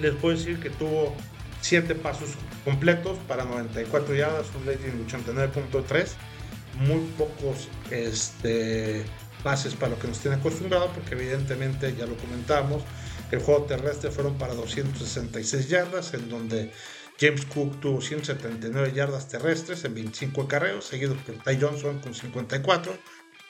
les 0.00 0.14
puedo 0.14 0.36
decir 0.36 0.58
que 0.58 0.70
tuvo 0.70 1.14
7 1.60 1.94
pasos 1.96 2.30
completos 2.66 3.16
para 3.28 3.44
94 3.44 4.12
yardas, 4.16 4.48
un 4.56 4.66
rating 4.66 4.90
de 4.90 5.06
89.3. 5.06 6.08
Muy 6.80 6.98
pocos 7.16 7.68
este, 7.92 9.04
pases 9.44 9.74
para 9.76 9.92
lo 9.92 9.98
que 10.00 10.08
nos 10.08 10.18
tiene 10.18 10.36
acostumbrado, 10.36 10.90
porque 10.92 11.14
evidentemente 11.14 11.94
ya 11.96 12.06
lo 12.06 12.16
comentamos, 12.16 12.82
el 13.30 13.38
juego 13.38 13.62
terrestre 13.66 14.10
fueron 14.10 14.36
para 14.36 14.54
266 14.54 15.68
yardas, 15.68 16.12
en 16.14 16.28
donde 16.28 16.72
James 17.20 17.46
Cook 17.46 17.80
tuvo 17.80 18.00
179 18.00 18.92
yardas 18.92 19.28
terrestres 19.28 19.84
en 19.84 19.94
25 19.94 20.42
acarreos, 20.42 20.86
seguido 20.86 21.14
por 21.14 21.36
Ty 21.36 21.58
Johnson 21.60 22.00
con 22.00 22.14
54, 22.14 22.92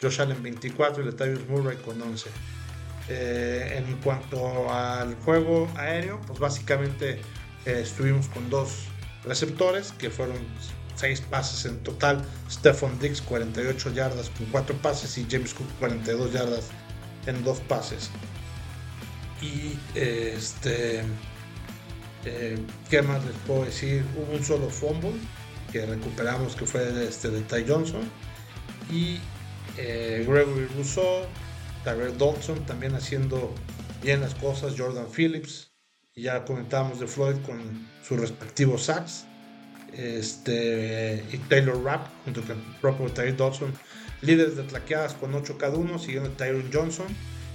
Josh 0.03 0.21
Allen 0.21 0.43
24 0.43 1.03
y 1.03 1.07
Latavius 1.07 1.49
Murray 1.49 1.79
con 1.79 2.01
11. 2.01 2.29
Eh, 3.09 3.75
en 3.79 3.97
cuanto 4.03 4.71
al 4.71 5.15
juego 5.17 5.73
aéreo, 5.77 6.21
pues 6.27 6.39
básicamente 6.39 7.21
eh, 7.65 7.81
estuvimos 7.83 8.29
con 8.29 8.51
dos 8.51 8.89
receptores 9.27 9.93
que 9.93 10.11
fueron 10.11 10.39
6 10.97 11.21
pases 11.23 11.67
en 11.67 11.79
total. 11.83 12.25
Stephon 12.51 12.99
Diggs 12.99 13.21
48 13.23 13.93
yardas 13.93 14.31
con 14.31 14.47
4 14.47 14.77
pases 14.77 15.17
y 15.19 15.27
James 15.31 15.55
Cook 15.55 15.69
42 15.79 16.33
yardas 16.33 16.69
en 17.27 17.43
2 17.45 17.61
pases. 17.61 18.11
Y 19.43 19.79
este, 19.95 21.03
eh, 22.25 22.59
¿qué 22.89 23.03
más 23.03 23.25
les 23.25 23.35
puedo 23.47 23.65
decir? 23.65 24.05
Hubo 24.17 24.37
un 24.37 24.45
solo 24.45 24.71
fumble 24.71 25.13
que 25.73 25.85
recuperamos 25.85 26.57
que 26.57 26.67
fue 26.67 27.07
este, 27.07 27.29
de 27.29 27.43
Ty 27.43 27.65
Johnson. 27.69 28.11
Y 28.91 29.19
eh, 29.77 30.25
Gregory 30.27 30.67
Rousseau, 30.77 31.27
Tyrell 31.85 32.17
Dodson 32.17 32.65
también 32.65 32.95
haciendo 32.95 33.53
bien 34.03 34.21
las 34.21 34.35
cosas. 34.35 34.75
Jordan 34.79 35.07
Phillips. 35.15 35.76
Ya 36.19 36.47
comentábamos 36.47 36.99
de 36.99 37.07
Floyd 37.07 37.37
con 37.45 37.61
sus 38.03 38.19
respectivos 38.19 38.85
sacks. 38.85 39.27
Este, 39.93 41.23
y 41.31 41.37
Taylor 41.37 41.83
Rapp 41.85 42.07
junto 42.25 42.41
con 42.41 42.53
el 42.53 42.63
propio 42.81 43.13
Tyrell 43.13 43.37
Dodson. 43.37 43.75
Líderes 44.23 44.57
de 44.57 44.63
tlaqueadas 44.63 45.13
con 45.13 45.35
8 45.35 45.59
cada 45.59 45.77
uno, 45.77 45.99
siguiendo 45.99 46.31
Tyron 46.31 46.71
Johnson 46.73 47.07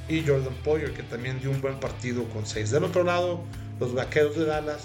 y 0.07 0.21
Jordan 0.21 0.53
Poyer, 0.63 0.93
que 0.93 1.01
también 1.01 1.39
dio 1.39 1.49
un 1.49 1.59
buen 1.59 1.79
partido 1.79 2.23
con 2.29 2.45
6. 2.45 2.69
Del 2.69 2.83
otro 2.83 3.03
lado, 3.03 3.43
los 3.79 3.95
vaqueros 3.95 4.35
de 4.35 4.45
Dallas, 4.45 4.83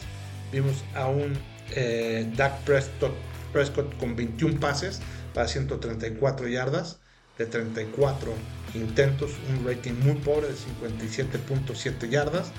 vimos 0.51 0.83
a 0.95 1.09
un 1.09 1.35
eh, 1.73 2.27
Dak 2.35 2.59
Prescott, 2.61 3.13
Prescott 3.53 3.95
con 3.99 4.17
21 4.17 4.59
pases 4.59 5.03
para 5.35 5.49
134 5.49 6.49
yardas 6.49 6.99
de 7.37 7.45
34 7.45 8.33
intentos, 8.75 9.33
un 9.51 9.67
rating 9.67 9.93
muy 10.03 10.15
pobre 10.15 10.49
de 10.49 10.55
57.7 10.55 12.09
yardas, 12.09 12.53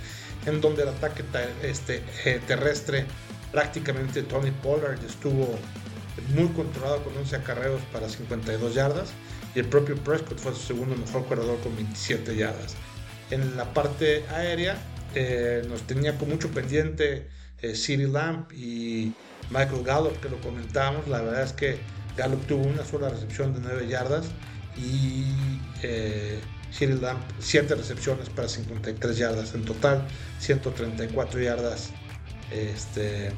en 0.45 0.61
donde 0.61 0.83
el 0.83 0.89
ataque 0.89 1.23
este, 1.63 2.03
eh, 2.25 2.41
terrestre 2.47 3.05
prácticamente 3.51 4.23
Tony 4.23 4.51
Pollard 4.51 5.03
estuvo 5.03 5.57
muy 6.29 6.47
controlado 6.49 7.03
con 7.03 7.15
11 7.17 7.35
acarreos 7.37 7.81
para 7.91 8.09
52 8.09 8.73
yardas 8.73 9.09
y 9.55 9.59
el 9.59 9.65
propio 9.65 9.95
Prescott 9.97 10.39
fue 10.39 10.53
su 10.53 10.61
segundo 10.61 10.95
mejor 10.95 11.25
corredor 11.25 11.59
con 11.61 11.75
27 11.75 12.35
yardas. 12.35 12.75
En 13.31 13.57
la 13.57 13.73
parte 13.73 14.25
aérea 14.29 14.77
eh, 15.15 15.63
nos 15.67 15.81
tenía 15.83 16.17
con 16.17 16.29
mucho 16.29 16.49
pendiente 16.51 17.27
eh, 17.61 17.75
City 17.75 18.07
Lamp 18.07 18.51
y 18.53 19.13
Michael 19.49 19.83
Gallup 19.83 20.19
que 20.19 20.29
lo 20.29 20.39
comentábamos. 20.41 21.07
La 21.07 21.21
verdad 21.21 21.43
es 21.43 21.53
que 21.53 21.77
Gallup 22.15 22.45
tuvo 22.47 22.65
una 22.65 22.83
sola 22.85 23.09
recepción 23.09 23.53
de 23.53 23.59
9 23.61 23.87
yardas 23.87 24.27
y 24.75 25.25
eh, 25.81 26.39
Lamp 26.79 27.21
7 27.39 27.75
recepciones 27.75 28.29
para 28.29 28.47
53 28.47 29.17
yardas 29.17 29.55
en 29.55 29.65
total, 29.65 30.07
134 30.39 31.41
yardas 31.41 31.89
este, 32.51 33.31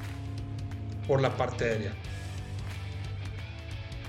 por 1.08 1.22
la 1.22 1.36
parte 1.38 1.66
aérea. 1.66 1.94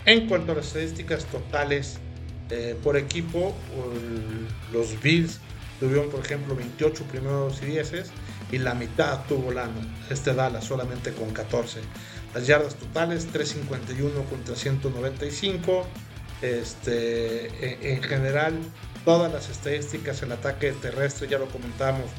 En 0.06 0.26
cuanto 0.28 0.52
a 0.52 0.54
las 0.56 0.66
estadísticas 0.68 1.24
totales 1.26 1.98
eh, 2.50 2.76
por 2.82 2.96
equipo, 2.96 3.54
los 4.72 5.00
Bills 5.02 5.38
tuvieron, 5.78 6.10
por 6.10 6.20
ejemplo, 6.24 6.56
28 6.56 7.04
primeros 7.04 7.62
y 7.62 7.66
10 7.66 7.92
y 8.52 8.58
la 8.58 8.74
mitad 8.74 9.24
tuvo 9.28 9.52
la, 9.52 9.68
este 10.10 10.34
Dallas 10.34 10.64
solamente 10.64 11.12
con 11.12 11.30
14. 11.30 11.80
Las 12.34 12.46
yardas 12.46 12.74
totales, 12.76 13.26
351 13.26 14.24
contra 14.24 14.54
195. 14.56 15.86
Este, 16.42 17.92
en, 17.92 18.02
general, 18.02 18.54
todas 19.04 19.32
las 19.32 19.48
estadísticas, 19.48 20.22
el 20.22 20.32
ataque 20.32 20.72
terrestre, 20.72 21.28
ya 21.28 21.38
lo 21.38 21.46
comentamos, 21.48 22.10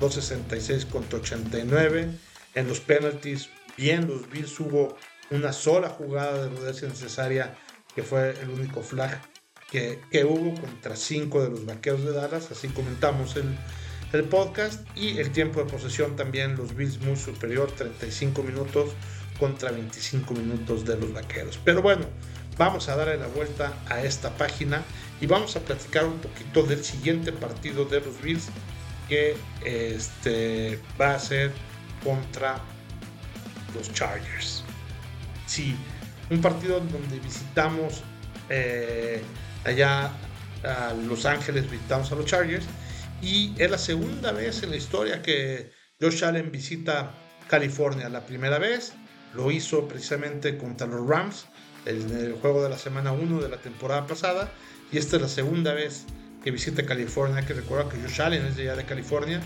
266 0.00 0.86
contra 0.86 1.18
89. 1.18 2.10
En 2.54 2.68
los 2.68 2.80
penalties, 2.80 3.50
bien, 3.76 4.08
los 4.08 4.28
Bills 4.30 4.58
hubo 4.60 4.96
una 5.30 5.52
sola 5.52 5.88
jugada 5.88 6.44
de 6.44 6.48
rudencia 6.48 6.88
necesaria, 6.88 7.54
que 7.94 8.02
fue 8.02 8.34
el 8.42 8.50
único 8.50 8.82
flag 8.82 9.20
que, 9.70 10.00
que, 10.10 10.24
hubo 10.24 10.60
contra 10.60 10.96
cinco 10.96 11.42
de 11.42 11.50
los 11.50 11.64
vaqueros 11.64 12.04
de 12.04 12.12
Dallas, 12.12 12.50
así 12.50 12.68
comentamos 12.68 13.36
el, 13.36 13.56
el 14.12 14.24
podcast, 14.24 14.84
y 14.96 15.18
el 15.18 15.30
tiempo 15.30 15.62
de 15.62 15.70
posesión 15.70 16.16
también, 16.16 16.56
los 16.56 16.74
Bills 16.74 17.00
muy 17.00 17.16
superior, 17.16 17.70
35 17.70 18.42
minutos 18.42 18.90
contra 19.38 19.70
25 19.70 20.34
minutos 20.34 20.84
de 20.84 20.96
los 20.96 21.12
vaqueros. 21.12 21.58
Pero 21.64 21.82
bueno, 21.82 22.04
vamos 22.60 22.90
a 22.90 22.94
darle 22.94 23.16
la 23.16 23.26
vuelta 23.28 23.72
a 23.88 24.02
esta 24.02 24.36
página 24.36 24.82
y 25.18 25.26
vamos 25.26 25.56
a 25.56 25.60
platicar 25.60 26.04
un 26.04 26.18
poquito 26.18 26.62
del 26.62 26.84
siguiente 26.84 27.32
partido 27.32 27.86
de 27.86 28.02
los 28.02 28.20
Bills 28.20 28.48
que 29.08 29.34
este, 29.64 30.78
va 31.00 31.14
a 31.14 31.18
ser 31.18 31.52
contra 32.04 32.60
los 33.74 33.90
Chargers. 33.94 34.62
Sí, 35.46 35.74
un 36.28 36.42
partido 36.42 36.80
donde 36.80 37.18
visitamos 37.20 38.02
eh, 38.50 39.22
allá 39.64 40.10
a 40.62 40.92
Los 41.08 41.24
Ángeles, 41.24 41.70
visitamos 41.70 42.12
a 42.12 42.14
los 42.14 42.26
Chargers 42.26 42.66
y 43.22 43.54
es 43.56 43.70
la 43.70 43.78
segunda 43.78 44.32
vez 44.32 44.62
en 44.62 44.68
la 44.68 44.76
historia 44.76 45.22
que 45.22 45.72
Josh 45.98 46.22
Allen 46.24 46.52
visita 46.52 47.14
California. 47.48 48.10
La 48.10 48.26
primera 48.26 48.58
vez 48.58 48.92
lo 49.32 49.50
hizo 49.50 49.88
precisamente 49.88 50.58
contra 50.58 50.86
los 50.86 51.08
Rams 51.08 51.46
el 51.86 52.36
juego 52.40 52.62
de 52.62 52.68
la 52.68 52.78
semana 52.78 53.12
1 53.12 53.40
de 53.40 53.48
la 53.48 53.56
temporada 53.58 54.06
pasada 54.06 54.50
y 54.92 54.98
esta 54.98 55.16
es 55.16 55.22
la 55.22 55.28
segunda 55.28 55.72
vez 55.72 56.04
que 56.42 56.50
visita 56.50 56.84
California. 56.84 57.46
que 57.46 57.54
recuerda 57.54 57.88
que 57.88 58.00
Josh 58.00 58.20
Allen 58.20 58.46
es 58.46 58.56
de 58.56 58.62
allá 58.64 58.76
de 58.76 58.84
California 58.84 59.40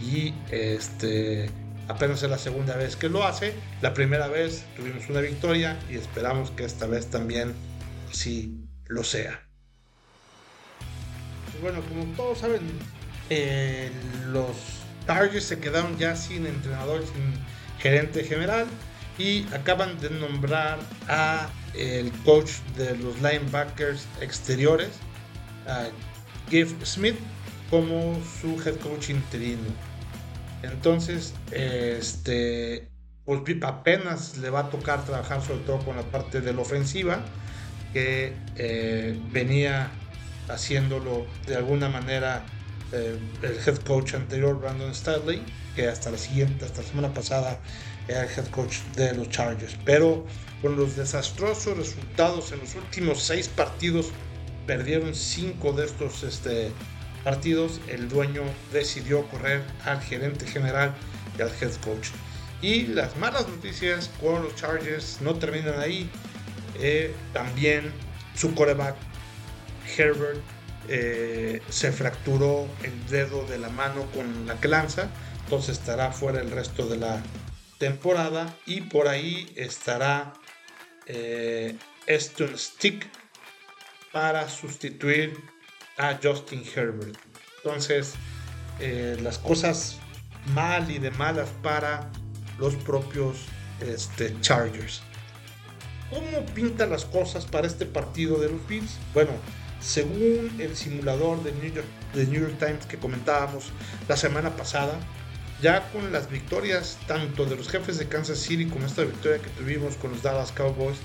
y 0.00 0.34
este 0.50 1.50
Apenas 1.88 2.20
es 2.22 2.30
la 2.30 2.38
segunda 2.38 2.76
vez 2.76 2.96
que 2.96 3.08
lo 3.08 3.24
hace. 3.24 3.54
La 3.80 3.94
primera 3.94 4.26
vez 4.26 4.64
tuvimos 4.76 5.08
una 5.08 5.20
victoria 5.20 5.78
y 5.88 5.94
esperamos 5.94 6.50
que 6.50 6.64
esta 6.64 6.86
vez 6.86 7.06
también 7.10 7.54
sí 8.10 8.58
lo 8.86 9.04
sea. 9.04 9.40
Bueno, 11.62 11.80
como 11.82 12.04
todos 12.16 12.38
saben, 12.38 12.60
eh, 13.30 13.90
los 14.32 14.56
Chargers 15.06 15.44
se 15.44 15.60
quedaron 15.60 15.96
ya 15.96 16.16
sin 16.16 16.46
entrenador, 16.46 17.02
sin 17.02 17.34
gerente 17.78 18.24
general 18.24 18.66
y 19.16 19.46
acaban 19.54 19.98
de 20.00 20.10
nombrar 20.10 20.80
a 21.08 21.48
el 21.76 22.10
coach 22.24 22.50
de 22.76 22.96
los 22.96 23.16
linebackers 23.16 24.06
exteriores, 24.20 24.90
a 25.66 25.86
Giff 26.50 26.72
Smith, 26.84 27.16
como 27.70 28.20
su 28.40 28.60
head 28.62 28.76
coach 28.76 29.10
interino. 29.10 29.68
Entonces, 30.62 31.34
este, 31.50 32.88
pues, 33.24 33.40
apenas 33.62 34.38
le 34.38 34.50
va 34.50 34.60
a 34.60 34.70
tocar 34.70 35.04
trabajar 35.04 35.42
sobre 35.42 35.60
todo 35.60 35.78
con 35.80 35.96
la 35.96 36.02
parte 36.02 36.40
de 36.40 36.52
la 36.52 36.60
ofensiva, 36.60 37.20
que 37.92 38.34
eh, 38.56 39.18
venía 39.30 39.90
haciéndolo 40.48 41.26
de 41.46 41.56
alguna 41.56 41.88
manera 41.88 42.44
eh, 42.92 43.18
el 43.42 43.56
head 43.66 43.78
coach 43.78 44.14
anterior, 44.14 44.58
Brandon 44.60 44.90
Stanley, 44.90 45.42
que 45.74 45.88
hasta 45.88 46.10
la 46.10 46.18
siguiente, 46.18 46.64
hasta 46.64 46.82
la 46.82 46.88
semana 46.88 47.14
pasada, 47.14 47.60
era 48.08 48.22
el 48.24 48.30
head 48.30 48.46
coach 48.48 48.78
de 48.94 49.14
los 49.14 49.28
Chargers. 49.28 49.76
Pero 49.84 50.24
con 50.66 50.74
los 50.74 50.96
desastrosos 50.96 51.76
resultados 51.76 52.50
en 52.50 52.58
los 52.58 52.74
últimos 52.74 53.22
seis 53.22 53.46
partidos, 53.46 54.08
perdieron 54.66 55.14
cinco 55.14 55.72
de 55.72 55.86
estos 55.86 56.24
este, 56.24 56.72
partidos, 57.22 57.80
el 57.86 58.08
dueño 58.08 58.42
decidió 58.72 59.22
correr 59.28 59.62
al 59.84 60.00
gerente 60.00 60.44
general 60.44 60.92
y 61.38 61.42
al 61.42 61.50
head 61.60 61.72
coach. 61.84 62.08
Y 62.62 62.88
las 62.88 63.16
malas 63.16 63.46
noticias 63.46 64.10
con 64.20 64.42
los 64.42 64.56
Chargers 64.56 65.20
no 65.20 65.36
terminan 65.36 65.78
ahí. 65.78 66.10
Eh, 66.80 67.14
también 67.32 67.92
su 68.34 68.52
coreback 68.52 68.96
Herbert 69.96 70.40
eh, 70.88 71.62
se 71.68 71.92
fracturó 71.92 72.66
el 72.82 73.06
dedo 73.06 73.46
de 73.46 73.58
la 73.58 73.68
mano 73.68 74.04
con 74.12 74.48
la 74.48 74.58
que 74.60 74.66
lanza, 74.66 75.10
entonces 75.44 75.78
estará 75.78 76.10
fuera 76.10 76.40
el 76.40 76.50
resto 76.50 76.88
de 76.88 76.96
la 76.96 77.22
temporada 77.78 78.52
y 78.66 78.80
por 78.80 79.06
ahí 79.06 79.52
estará 79.54 80.32
eh, 81.06 81.76
Stick 82.08 83.08
para 84.12 84.48
sustituir 84.48 85.36
a 85.96 86.18
Justin 86.22 86.64
Herbert. 86.74 87.16
Entonces, 87.58 88.14
eh, 88.80 89.16
las 89.22 89.38
cosas 89.38 89.98
mal 90.54 90.90
y 90.90 90.98
de 90.98 91.10
malas 91.12 91.48
para 91.62 92.10
los 92.58 92.74
propios 92.76 93.38
este, 93.80 94.38
Chargers. 94.40 95.02
¿Cómo 96.10 96.46
pinta 96.54 96.86
las 96.86 97.04
cosas 97.04 97.46
para 97.46 97.66
este 97.66 97.84
partido 97.84 98.38
de 98.38 98.50
los 98.50 98.66
Bills? 98.68 98.96
Bueno, 99.12 99.32
según 99.80 100.54
el 100.58 100.76
simulador 100.76 101.42
de 101.42 101.52
New, 101.52 101.72
York, 101.72 101.86
de 102.14 102.26
New 102.26 102.42
York 102.42 102.58
Times 102.58 102.86
que 102.86 102.96
comentábamos 102.96 103.72
la 104.08 104.16
semana 104.16 104.56
pasada, 104.56 104.98
ya 105.62 105.88
con 105.90 106.12
las 106.12 106.30
victorias 106.30 106.98
tanto 107.06 107.46
de 107.46 107.56
los 107.56 107.68
jefes 107.68 107.98
de 107.98 108.08
Kansas 108.08 108.38
City 108.38 108.66
como 108.66 108.86
esta 108.86 109.04
victoria 109.04 109.38
que 109.38 109.50
tuvimos 109.50 109.96
con 109.96 110.10
los 110.12 110.22
Dallas 110.22 110.52
Cowboys, 110.52 110.98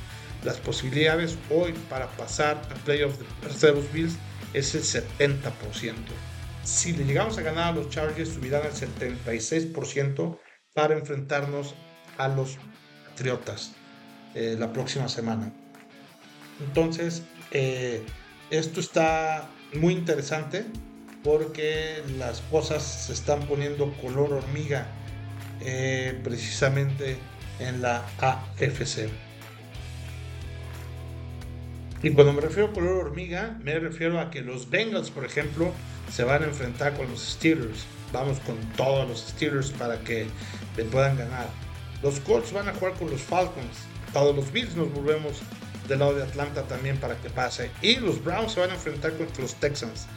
las 0.44 0.58
posibilidades 0.58 1.38
hoy 1.50 1.74
para 1.90 2.08
pasar 2.08 2.62
a 2.70 2.74
playoffs 2.84 3.20
de 3.62 3.72
los 3.72 3.94
Bills 3.94 4.16
es 4.54 4.76
el 4.76 4.84
70%. 4.84 5.94
Si 6.64 6.94
le 6.94 7.06
llegamos 7.06 7.38
a 7.38 7.42
ganar 7.42 7.74
a 7.74 7.76
los 7.76 7.90
Chargers, 7.90 8.30
subirán 8.30 8.64
al 8.64 8.74
76% 8.74 10.38
para 10.74 10.98
enfrentarnos 10.98 11.76
a 12.18 12.28
los 12.28 12.58
Patriotas 13.10 13.74
eh, 14.36 14.56
la 14.58 14.72
próxima 14.74 15.08
semana. 15.10 15.52
Entonces, 16.60 17.24
eh, 17.52 18.04
esto 18.50 18.80
está 18.80 19.50
muy 19.74 19.94
interesante 19.94 20.66
porque 21.24 22.04
las 22.18 22.42
cosas 22.42 22.84
se 22.84 23.14
están 23.14 23.42
poniendo 23.48 23.92
color 24.02 24.34
hormiga 24.34 24.88
eh, 25.62 26.20
precisamente 26.24 27.18
en 27.60 27.82
la 27.82 28.06
AFC. 28.20 29.10
Y 32.04 32.10
cuando 32.12 32.34
me 32.34 32.42
refiero 32.42 32.70
a 32.70 32.74
color 32.74 33.06
hormiga, 33.06 33.60
me 33.64 33.78
refiero 33.78 34.20
a 34.20 34.32
que 34.32 34.42
los 34.42 34.70
Bengals, 34.70 35.12
por 35.12 35.24
ejemplo, 35.24 35.72
se 36.12 36.24
van 36.24 36.42
a 36.42 36.48
enfrentar 36.48 36.96
con 36.96 37.08
los 37.10 37.22
Steelers. 37.22 37.86
Vamos 38.12 38.40
con 38.40 38.58
todos 38.76 39.08
los 39.08 39.20
Steelers 39.20 39.70
para 39.72 40.00
que 40.00 40.26
le 40.76 40.84
puedan 40.86 41.18
ganar. 41.18 41.48
Los 42.02 42.20
Colts 42.22 42.52
van 42.52 42.68
a 42.68 42.74
jugar 42.74 42.94
con 42.96 43.12
los 43.12 43.22
Falcons. 43.22 43.78
Todos 44.12 44.36
los 44.36 44.52
Bills 44.52 44.76
nos 44.76 44.92
volvemos 44.92 45.42
del 45.88 46.00
lado 46.00 46.16
de 46.16 46.24
Atlanta 46.24 46.64
también 46.64 46.98
para 46.98 47.16
que 47.18 47.30
pase. 47.30 47.70
Y 47.84 47.98
los 47.98 48.24
Browns 48.24 48.54
se 48.54 48.62
van 48.62 48.72
a 48.72 48.74
enfrentar 48.74 49.14
contra 49.14 49.44
los 49.44 49.54
Texans. 49.56 50.08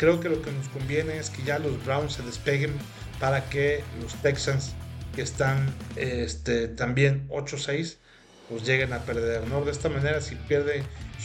Creo 0.00 0.18
que 0.18 0.30
lo 0.30 0.40
que 0.40 0.50
nos 0.50 0.66
conviene 0.70 1.18
es 1.18 1.28
que 1.28 1.42
ya 1.42 1.58
los 1.58 1.84
Browns 1.84 2.14
se 2.14 2.22
despeguen 2.22 2.72
para 3.18 3.44
que 3.50 3.84
los 4.00 4.14
Texans, 4.22 4.72
que 5.14 5.20
están 5.20 5.70
este, 5.96 6.68
también 6.68 7.28
8-6, 7.28 7.96
pues 8.48 8.64
lleguen 8.64 8.94
a 8.94 9.00
perder. 9.00 9.46
¿no? 9.46 9.62
De 9.62 9.70
esta 9.70 9.90
manera, 9.90 10.22
si 10.22 10.36
pierde 10.36 10.84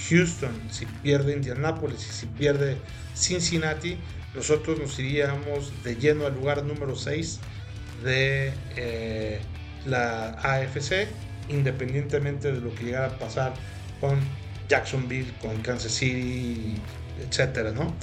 Houston, 0.09 0.51
si 0.69 0.85
pierde 0.87 1.31
Indianapolis 1.31 2.05
y 2.05 2.11
si 2.11 2.25
pierde 2.25 2.75
Cincinnati, 3.15 3.97
nosotros 4.35 4.77
nos 4.77 4.99
iríamos 4.99 5.71
de 5.85 5.95
lleno 5.95 6.25
al 6.25 6.35
lugar 6.35 6.65
número 6.65 6.97
6 6.97 7.39
de 8.03 8.51
eh, 8.75 9.39
la 9.85 10.31
AFC, 10.31 11.07
independientemente 11.47 12.51
de 12.51 12.59
lo 12.59 12.75
que 12.75 12.83
llegara 12.83 13.07
a 13.07 13.19
pasar 13.19 13.53
con 14.01 14.19
Jacksonville, 14.67 15.31
con 15.41 15.61
Kansas 15.61 15.93
City, 15.93 16.75
etcétera, 17.25 17.71
¿no? 17.71 17.95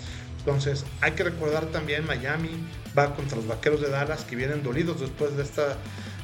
Entonces, 0.45 0.85
hay 1.01 1.13
que 1.13 1.23
recordar 1.23 1.67
también 1.67 2.05
Miami 2.05 2.51
va 2.99 3.15
contra 3.15 3.37
los 3.37 3.47
Vaqueros 3.47 3.81
de 3.81 3.91
Dallas 3.91 4.25
que 4.25 4.35
vienen 4.35 4.65
dolidos 4.65 5.01
después 5.01 5.37
de 5.37 5.45
esta 5.45 5.77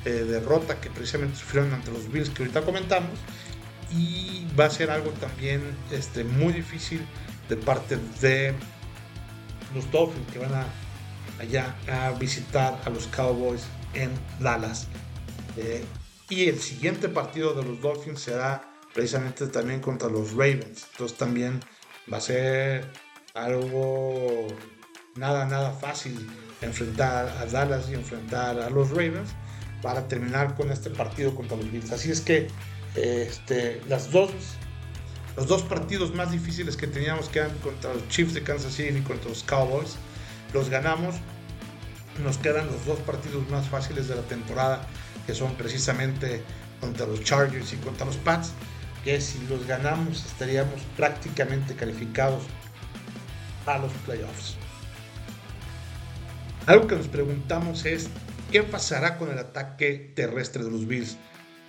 eh, 0.05 0.11
derrota 0.11 0.81
que 0.81 0.91
precisamente 0.91 1.37
sufrieron 1.37 1.73
ante 1.73 1.93
los 1.93 2.11
Bills 2.11 2.31
que 2.31 2.43
ahorita 2.43 2.63
comentamos 2.63 3.17
y 3.93 4.47
va 4.59 4.67
a 4.67 4.71
ser 4.71 4.91
algo 4.91 5.11
también 5.13 5.63
este, 5.93 6.25
muy 6.25 6.53
difícil 6.53 7.01
de 7.49 7.57
parte 7.57 7.97
de 8.21 8.55
los 9.73 9.91
Dolphins 9.93 10.33
que 10.33 10.39
van 10.41 10.55
a 10.55 10.67
allá 11.41 11.77
a 11.89 12.11
visitar 12.19 12.81
a 12.85 12.91
los 12.91 13.07
Cowboys 13.07 13.63
en 13.95 14.11
Dallas. 14.41 14.89
Eh, 15.57 15.85
y 16.29 16.49
el 16.49 16.59
siguiente 16.59 17.09
partido 17.09 17.55
de 17.55 17.65
los 17.65 17.81
Dolphins 17.81 18.21
será 18.21 18.69
precisamente 18.93 19.47
también 19.47 19.81
contra 19.81 20.09
los 20.09 20.33
Ravens. 20.33 20.87
Entonces 20.93 21.17
también 21.17 21.61
va 22.13 22.19
a 22.19 22.21
ser 22.21 22.91
algo 23.35 24.49
nada, 25.17 25.47
nada 25.47 25.73
fácil 25.73 26.29
enfrentar 26.61 27.29
a 27.29 27.47
Dallas 27.47 27.89
y 27.91 27.95
enfrentar 27.95 28.59
a 28.61 28.71
los 28.71 28.91
Ravens 28.91 29.31
para 29.83 30.09
terminar 30.09 30.55
con 30.55 30.71
este 30.71 30.91
partido 30.91 31.35
contra 31.35 31.57
los 31.57 31.71
Bills. 31.71 31.93
Así 31.93 32.11
es 32.11 32.21
que 32.21 32.49
este, 32.95 33.81
dos, 34.11 34.31
los 35.37 35.47
dos 35.47 35.63
partidos 35.63 36.15
más 36.15 36.33
difíciles 36.33 36.77
que 36.77 36.87
teníamos 36.87 37.29
que 37.29 37.41
eran 37.41 37.57
contra 37.59 37.95
los 37.95 38.09
Chiefs 38.09 38.35
de 38.35 38.43
Kansas 38.43 38.73
City 38.73 38.99
y 38.99 39.03
contra 39.03 39.29
los 39.29 39.43
Cowboys, 39.45 39.97
los 40.53 40.69
ganamos. 40.69 41.17
Nos 42.25 42.39
quedan 42.39 42.67
los 42.67 42.85
dos 42.85 42.99
partidos 43.01 43.49
más 43.49 43.69
fáciles 43.69 44.09
de 44.09 44.17
la 44.17 44.23
temporada, 44.23 44.85
que 45.27 45.35
son 45.35 45.55
precisamente 45.55 46.43
contra 46.81 47.07
los 47.07 47.23
Chargers 47.23 47.73
y 47.73 47.77
contra 47.77 48.07
los 48.07 48.17
Pats, 48.17 48.53
que 49.05 49.21
si 49.21 49.39
los 49.47 49.65
ganamos 49.69 50.27
estaríamos 50.27 50.81
prácticamente 50.97 51.77
calificados 51.77 52.43
los 53.77 53.93
playoffs. 54.07 54.57
Algo 56.65 56.87
que 56.87 56.97
nos 56.97 57.09
preguntamos 57.09 57.85
es, 57.85 58.09
¿qué 58.51 58.63
pasará 58.63 59.19
con 59.19 59.31
el 59.31 59.39
ataque 59.39 60.13
terrestre 60.15 60.65
de 60.65 60.71
los 60.71 60.87
Bills? 60.87 61.19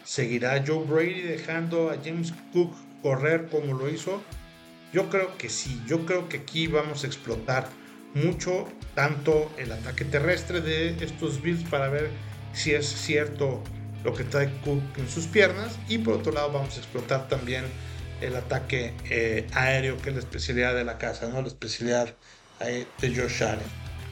¿Seguirá 0.05 0.63
Joe 0.65 0.85
Brady 0.85 1.21
dejando 1.21 1.89
a 1.89 1.97
James 2.03 2.33
Cook 2.53 2.73
correr 3.01 3.47
como 3.49 3.73
lo 3.73 3.89
hizo? 3.89 4.21
Yo 4.93 5.09
creo 5.09 5.38
que 5.38 5.49
sí, 5.49 5.81
yo 5.88 6.05
creo 6.05 6.29
que 6.29 6.38
aquí 6.38 6.67
vamos 6.67 7.03
a 7.03 7.07
explotar 7.07 7.67
mucho 8.13 8.67
tanto 8.95 9.51
el 9.57 9.71
ataque 9.71 10.05
terrestre 10.05 10.62
de 10.62 10.89
estos 11.03 11.41
Bills 11.41 11.63
para 11.69 11.89
ver 11.89 12.09
si 12.53 12.71
es 12.71 12.88
cierto 12.88 13.62
lo 14.03 14.13
que 14.13 14.23
trae 14.23 14.51
Cook 14.63 14.81
en 14.97 15.07
sus 15.09 15.27
piernas 15.27 15.77
y 15.88 15.99
por 15.99 16.15
otro 16.15 16.31
lado 16.31 16.51
vamos 16.51 16.75
a 16.75 16.79
explotar 16.79 17.27
también 17.27 17.65
el 18.21 18.36
ataque 18.36 18.93
eh, 19.10 19.47
aéreo 19.53 19.97
que 19.97 20.10
es 20.10 20.15
la 20.15 20.21
especialidad 20.21 20.75
de 20.75 20.84
la 20.84 20.97
casa, 20.97 21.27
¿no? 21.29 21.41
la 21.41 21.47
especialidad 21.47 22.15
de 22.60 23.15
Josh 23.15 23.43
Allen. 23.43 23.60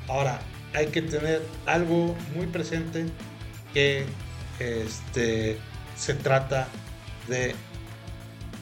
Ahora, 0.07 0.39
hay 0.73 0.87
que 0.87 1.01
tener 1.01 1.41
algo 1.65 2.15
muy 2.33 2.47
presente 2.47 3.05
que 3.73 4.05
este, 4.59 5.57
se 5.97 6.13
trata 6.13 6.67
de 7.27 7.53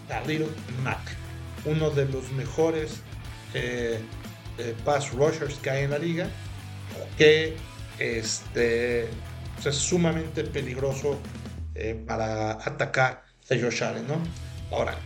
Khalil 0.07 0.47
Mack, 0.83 0.99
uno 1.65 1.91
de 1.91 2.05
los 2.05 2.31
mejores 2.31 3.01
eh, 3.53 3.99
eh, 4.57 4.75
pass 4.83 5.11
rushers 5.11 5.55
que 5.59 5.69
hay 5.69 5.83
en 5.83 5.91
la 5.91 5.99
liga, 5.99 6.27
que 7.17 7.55
este, 7.99 9.03
es 9.03 9.75
sumamente 9.75 10.43
peligroso 10.43 11.19
para 12.07 12.53
atacar 12.53 13.23
a 13.51 13.55
Josh 13.55 13.83
Allen. 13.83 14.07
¿no? 14.07 14.17
Ahora, 14.71 14.97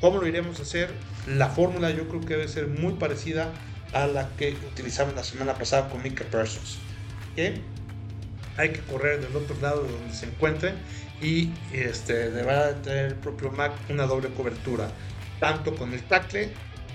¿cómo 0.00 0.18
lo 0.18 0.26
iremos 0.26 0.58
a 0.58 0.62
hacer? 0.62 0.90
La 1.26 1.48
fórmula 1.48 1.90
yo 1.90 2.08
creo 2.08 2.20
que 2.20 2.34
debe 2.34 2.48
ser 2.48 2.68
muy 2.68 2.94
parecida 2.94 3.52
a 3.92 4.06
la 4.06 4.28
que 4.36 4.56
utilizamos 4.72 5.14
la 5.14 5.24
semana 5.24 5.54
pasada 5.54 5.88
con 5.88 6.02
Mika 6.02 6.24
Parsons. 6.30 6.78
¿okay? 7.32 7.62
Hay 8.56 8.70
que 8.70 8.80
correr 8.80 9.20
del 9.20 9.34
otro 9.36 9.56
lado 9.60 9.84
de 9.84 9.92
donde 9.92 10.14
se 10.14 10.26
encuentren 10.26 10.74
y 11.20 11.50
este, 11.72 12.30
deberá 12.30 12.74
tener 12.82 13.06
el 13.06 13.14
propio 13.14 13.50
Mac 13.50 13.72
una 13.88 14.06
doble 14.06 14.28
cobertura, 14.28 14.88
tanto 15.40 15.74
con 15.74 15.92
el 15.92 16.02
tackle, 16.02 16.50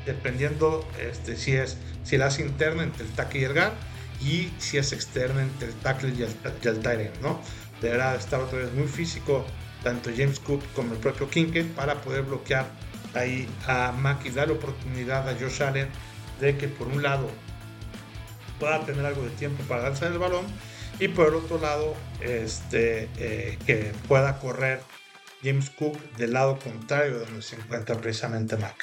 dependiendo 0.05 0.87
este, 0.99 1.35
si 1.35 1.53
es 1.53 1.77
si 2.03 2.17
la 2.17 2.27
hace 2.27 2.41
interna 2.41 2.83
entre 2.83 3.05
el 3.05 3.11
tackle 3.11 3.41
y 3.41 3.43
el 3.43 3.53
guard, 3.53 3.73
y 4.21 4.51
si 4.57 4.77
es 4.77 4.91
externa 4.93 5.41
entre 5.41 5.69
el 5.69 5.73
tackle 5.75 6.09
y 6.09 6.21
el, 6.23 6.29
y 6.29 7.21
¿no? 7.21 7.41
Deberá 7.81 8.15
estar 8.15 8.39
otra 8.39 8.59
vez 8.59 8.73
muy 8.73 8.87
físico 8.87 9.45
tanto 9.83 10.11
James 10.15 10.39
Cook 10.39 10.61
como 10.75 10.93
el 10.93 10.99
propio 10.99 11.29
Kincaid 11.29 11.67
para 11.71 12.01
poder 12.01 12.23
bloquear 12.23 12.67
ahí 13.13 13.47
a 13.67 13.91
Mac 13.91 14.25
y 14.25 14.29
dar 14.29 14.51
oportunidad 14.51 15.27
a 15.27 15.33
Josh 15.33 15.63
Allen 15.63 15.89
de 16.39 16.57
que 16.57 16.67
por 16.67 16.87
un 16.87 17.03
lado 17.03 17.29
pueda 18.59 18.85
tener 18.85 19.05
algo 19.05 19.23
de 19.23 19.31
tiempo 19.31 19.63
para 19.63 19.83
lanzar 19.83 20.11
el 20.11 20.19
balón 20.19 20.45
y 20.99 21.07
por 21.07 21.27
el 21.27 21.35
otro 21.35 21.59
lado 21.59 21.95
este, 22.21 23.09
eh, 23.17 23.57
que 23.65 23.91
pueda 24.07 24.39
correr 24.39 24.81
James 25.43 25.69
Cook 25.71 25.99
del 26.17 26.33
lado 26.33 26.59
contrario 26.59 27.19
de 27.19 27.25
donde 27.25 27.41
se 27.41 27.55
encuentra 27.55 27.95
precisamente 27.95 28.57
Mac. 28.57 28.75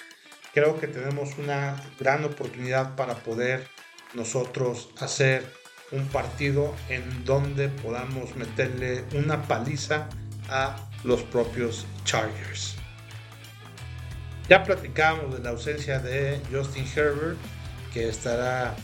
Creo 0.52 0.80
que 0.80 0.88
tenemos 0.88 1.38
una 1.38 1.80
gran 2.00 2.24
oportunidad 2.24 2.96
para 2.96 3.14
poder 3.14 3.68
nosotros 4.14 4.90
hacer 4.98 5.44
un 5.92 6.06
partido 6.08 6.74
en 6.88 7.24
donde 7.24 7.68
podamos 7.68 8.34
meterle 8.36 9.04
una 9.14 9.42
paliza 9.42 10.08
a 10.48 10.76
los 11.04 11.22
propios 11.22 11.86
Chargers. 12.04 12.76
Ya 14.48 14.64
platicamos 14.64 15.36
de 15.36 15.42
la 15.42 15.50
ausencia 15.50 15.98
de 15.98 16.40
Justin 16.50 16.86
Herbert, 16.94 17.36
que 17.92 18.08
estará 18.08 18.74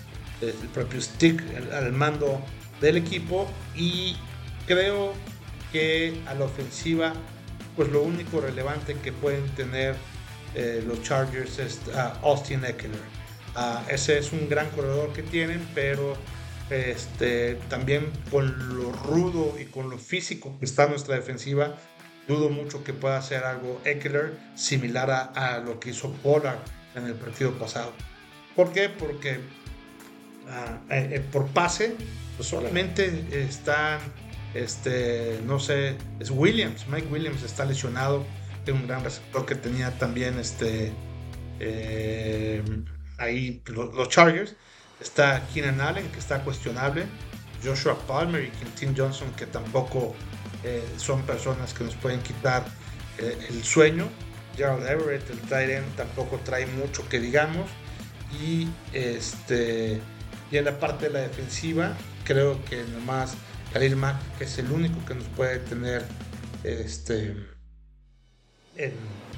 el 0.41 0.53
propio 0.69 1.01
Stick 1.01 1.43
al 1.73 1.93
mando 1.93 2.41
del 2.81 2.97
equipo 2.99 3.47
y 3.75 4.17
creo 4.67 5.15
que 5.73 6.21
a 6.27 6.35
la 6.35 6.45
ofensiva 6.45 7.15
pues 7.77 7.89
lo 7.89 8.03
único 8.03 8.41
relevante 8.41 8.95
que 8.95 9.13
pueden 9.13 9.47
tener 9.55 9.97
eh, 10.55 10.83
los 10.87 11.03
Chargers 11.03 11.59
es 11.59 11.81
Austin 12.23 12.65
Eckler. 12.65 13.01
Ah, 13.57 13.85
ese 13.89 14.19
es 14.19 14.33
un 14.33 14.49
gran 14.49 14.69
corredor 14.71 15.13
que 15.13 15.23
tienen, 15.23 15.67
pero 15.75 16.17
este, 16.71 17.57
también 17.69 18.11
con 18.31 18.77
lo 18.77 18.93
rudo 18.93 19.55
y 19.61 19.67
con 19.67 19.91
lo 19.91 19.99
físico 19.99 20.57
que 20.59 20.65
está 20.65 20.87
nuestra 20.87 21.17
defensiva, 21.17 21.75
dudo 22.27 22.49
mucho 22.49 22.85
que 22.85 22.93
pueda 22.93 23.19
hacer 23.19 23.45
algo 23.45 23.81
Eckler 23.85 24.39
similar 24.55 25.11
a, 25.35 25.59
lo 25.59 25.79
que 25.81 25.91
hizo 25.91 26.13
Pollard 26.23 26.59
en 26.95 27.07
el 27.07 27.15
partido 27.15 27.53
pasado. 27.53 27.93
¿Por 28.57 28.73
qué? 28.73 28.89
Porque 28.89 29.41
ah, 30.49 30.79
eh, 30.91 31.09
eh, 31.13 31.25
por 31.33 31.49
pase 31.49 31.97
pues 32.37 32.49
solamente 32.49 33.27
están, 33.33 34.01
este, 34.55 35.41
no 35.45 35.59
sé, 35.59 35.97
es 36.19 36.31
Williams, 36.31 36.87
Mike 36.89 37.07
Williams 37.11 37.43
está 37.43 37.65
lesionado, 37.65 38.25
es 38.67 38.73
un 38.73 38.87
gran 38.87 39.05
receptor 39.05 39.47
que 39.47 39.55
tenía 39.55 39.97
también 39.99 40.39
este, 40.39 40.93
eh, 41.61 42.63
ahí 43.19 43.63
los, 43.67 44.09
Chargers. 44.09 44.57
Está 45.01 45.47
Keenan 45.53 45.81
Allen, 45.81 46.09
que 46.09 46.19
está 46.19 46.43
cuestionable. 46.45 47.07
Joshua 47.63 47.99
Palmer 48.07 48.45
y 48.45 48.49
Quintin 48.51 48.95
Johnson, 48.97 49.31
que 49.37 49.47
tampoco 49.47 50.15
eh, 50.65 50.83
son 50.97 51.23
personas 51.23 51.75
que 51.75 51.85
nos 51.85 51.95
pueden 51.95 52.21
quitar 52.21 52.65
eh, 53.19 53.39
el 53.51 53.63
sueño. 53.63 54.09
Gerald 54.57 54.87
Everett, 54.87 55.29
el 55.31 55.39
tight 55.41 55.83
tampoco 55.97 56.41
trae 56.45 56.67
mucho 56.67 57.07
que 57.09 57.21
digamos. 57.21 57.71
Y, 58.41 58.69
este, 58.93 60.01
y 60.51 60.57
en 60.57 60.65
la 60.65 60.79
parte 60.79 61.07
de 61.07 61.13
la 61.13 61.21
defensiva, 61.21 61.95
creo 62.25 62.65
que 62.65 62.83
nomás 62.85 63.35
Khalil 63.73 63.97
Mack, 63.97 64.17
que 64.39 64.45
es 64.45 64.59
el 64.59 64.71
único 64.73 65.05
que 65.05 65.15
nos 65.15 65.27
puede 65.29 65.59
tener 65.59 66.05
este, 66.65 67.37
en 68.77 68.93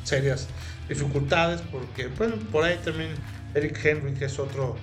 serias 0.05 0.49
dificultades, 0.89 1.61
porque, 1.73 2.07
bueno, 2.07 2.37
por 2.53 2.65
ahí 2.65 2.79
también 2.85 3.11
Eric 3.55 3.85
Henry, 3.85 4.15
que 4.15 4.27
es 4.27 4.39
otro 4.39 4.77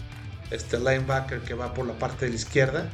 este, 0.52 0.78
linebacker 0.78 1.40
que 1.42 1.54
va 1.54 1.74
por 1.74 1.88
la 1.88 1.94
parte 1.94 2.26
de 2.26 2.32
la 2.32 2.36
izquierda 2.36 2.92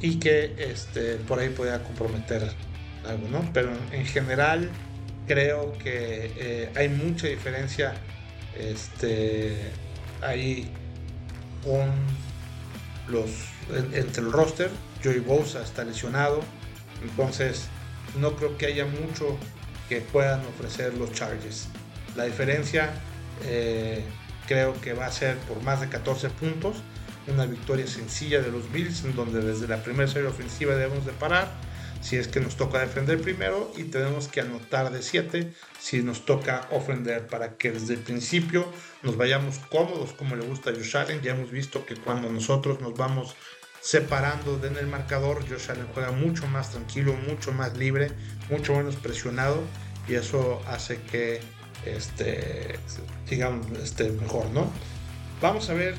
y 0.00 0.18
que 0.18 0.54
este, 0.58 1.16
por 1.16 1.38
ahí 1.38 1.48
podía 1.50 1.82
comprometer 1.82 2.50
algo, 3.06 3.28
¿no? 3.28 3.50
Pero 3.52 3.70
en 3.92 4.06
general 4.06 4.70
creo 5.26 5.72
que 5.78 6.32
eh, 6.36 6.70
hay 6.74 6.88
mucha 6.88 7.26
diferencia 7.26 7.94
este, 8.58 9.70
ahí 10.22 10.70
los 13.08 13.30
entre 13.92 14.22
el 14.22 14.32
roster. 14.32 14.70
Joey 15.02 15.20
Bosa 15.20 15.62
está 15.62 15.84
lesionado, 15.84 16.40
entonces 17.02 17.66
no 18.18 18.34
creo 18.36 18.56
que 18.56 18.66
haya 18.66 18.86
mucho 18.86 19.36
que 19.88 20.00
puedan 20.00 20.40
ofrecer 20.46 20.94
los 20.94 21.12
Chargers. 21.12 21.68
La 22.16 22.24
diferencia 22.24 22.90
eh, 23.44 24.04
creo 24.46 24.80
que 24.80 24.94
va 24.94 25.06
a 25.06 25.12
ser 25.12 25.36
por 25.38 25.62
más 25.62 25.80
de 25.80 25.88
14 25.88 26.30
puntos. 26.30 26.76
Una 27.26 27.46
victoria 27.46 27.86
sencilla 27.86 28.40
de 28.40 28.50
los 28.50 28.70
Bills, 28.72 29.04
en 29.04 29.16
donde 29.16 29.40
desde 29.40 29.66
la 29.66 29.82
primera 29.82 30.08
serie 30.08 30.28
ofensiva 30.28 30.74
debemos 30.74 31.04
de 31.04 31.12
parar, 31.12 31.52
si 32.00 32.16
es 32.16 32.28
que 32.28 32.40
nos 32.40 32.56
toca 32.56 32.78
defender 32.78 33.20
primero, 33.20 33.72
y 33.76 33.84
tenemos 33.84 34.28
que 34.28 34.40
anotar 34.40 34.92
de 34.92 35.02
7 35.02 35.52
si 35.80 36.02
nos 36.02 36.24
toca 36.24 36.68
ofender, 36.70 37.26
para 37.26 37.56
que 37.56 37.72
desde 37.72 37.94
el 37.94 38.00
principio 38.00 38.70
nos 39.02 39.16
vayamos 39.16 39.58
cómodos, 39.70 40.12
como 40.12 40.36
le 40.36 40.44
gusta 40.44 40.70
a 40.70 40.74
Josh 40.74 40.96
Allen. 40.96 41.20
Ya 41.22 41.32
hemos 41.32 41.50
visto 41.50 41.84
que 41.84 41.96
cuando 41.96 42.30
nosotros 42.30 42.80
nos 42.80 42.94
vamos 42.94 43.34
separando 43.80 44.60
en 44.64 44.76
el 44.76 44.86
marcador, 44.86 45.48
Josh 45.48 45.70
Allen 45.70 45.86
juega 45.94 46.12
mucho 46.12 46.46
más 46.46 46.70
tranquilo, 46.70 47.14
mucho 47.14 47.52
más 47.52 47.76
libre, 47.76 48.10
mucho 48.50 48.74
menos 48.74 48.96
presionado, 48.96 49.62
y 50.08 50.14
eso 50.14 50.62
hace 50.68 51.00
que 51.02 51.40
este, 51.84 52.78
digamos, 53.28 53.66
este, 53.78 54.10
mejor, 54.10 54.50
¿no? 54.50 54.70
Vamos 55.40 55.68
a 55.70 55.74
ver, 55.74 55.94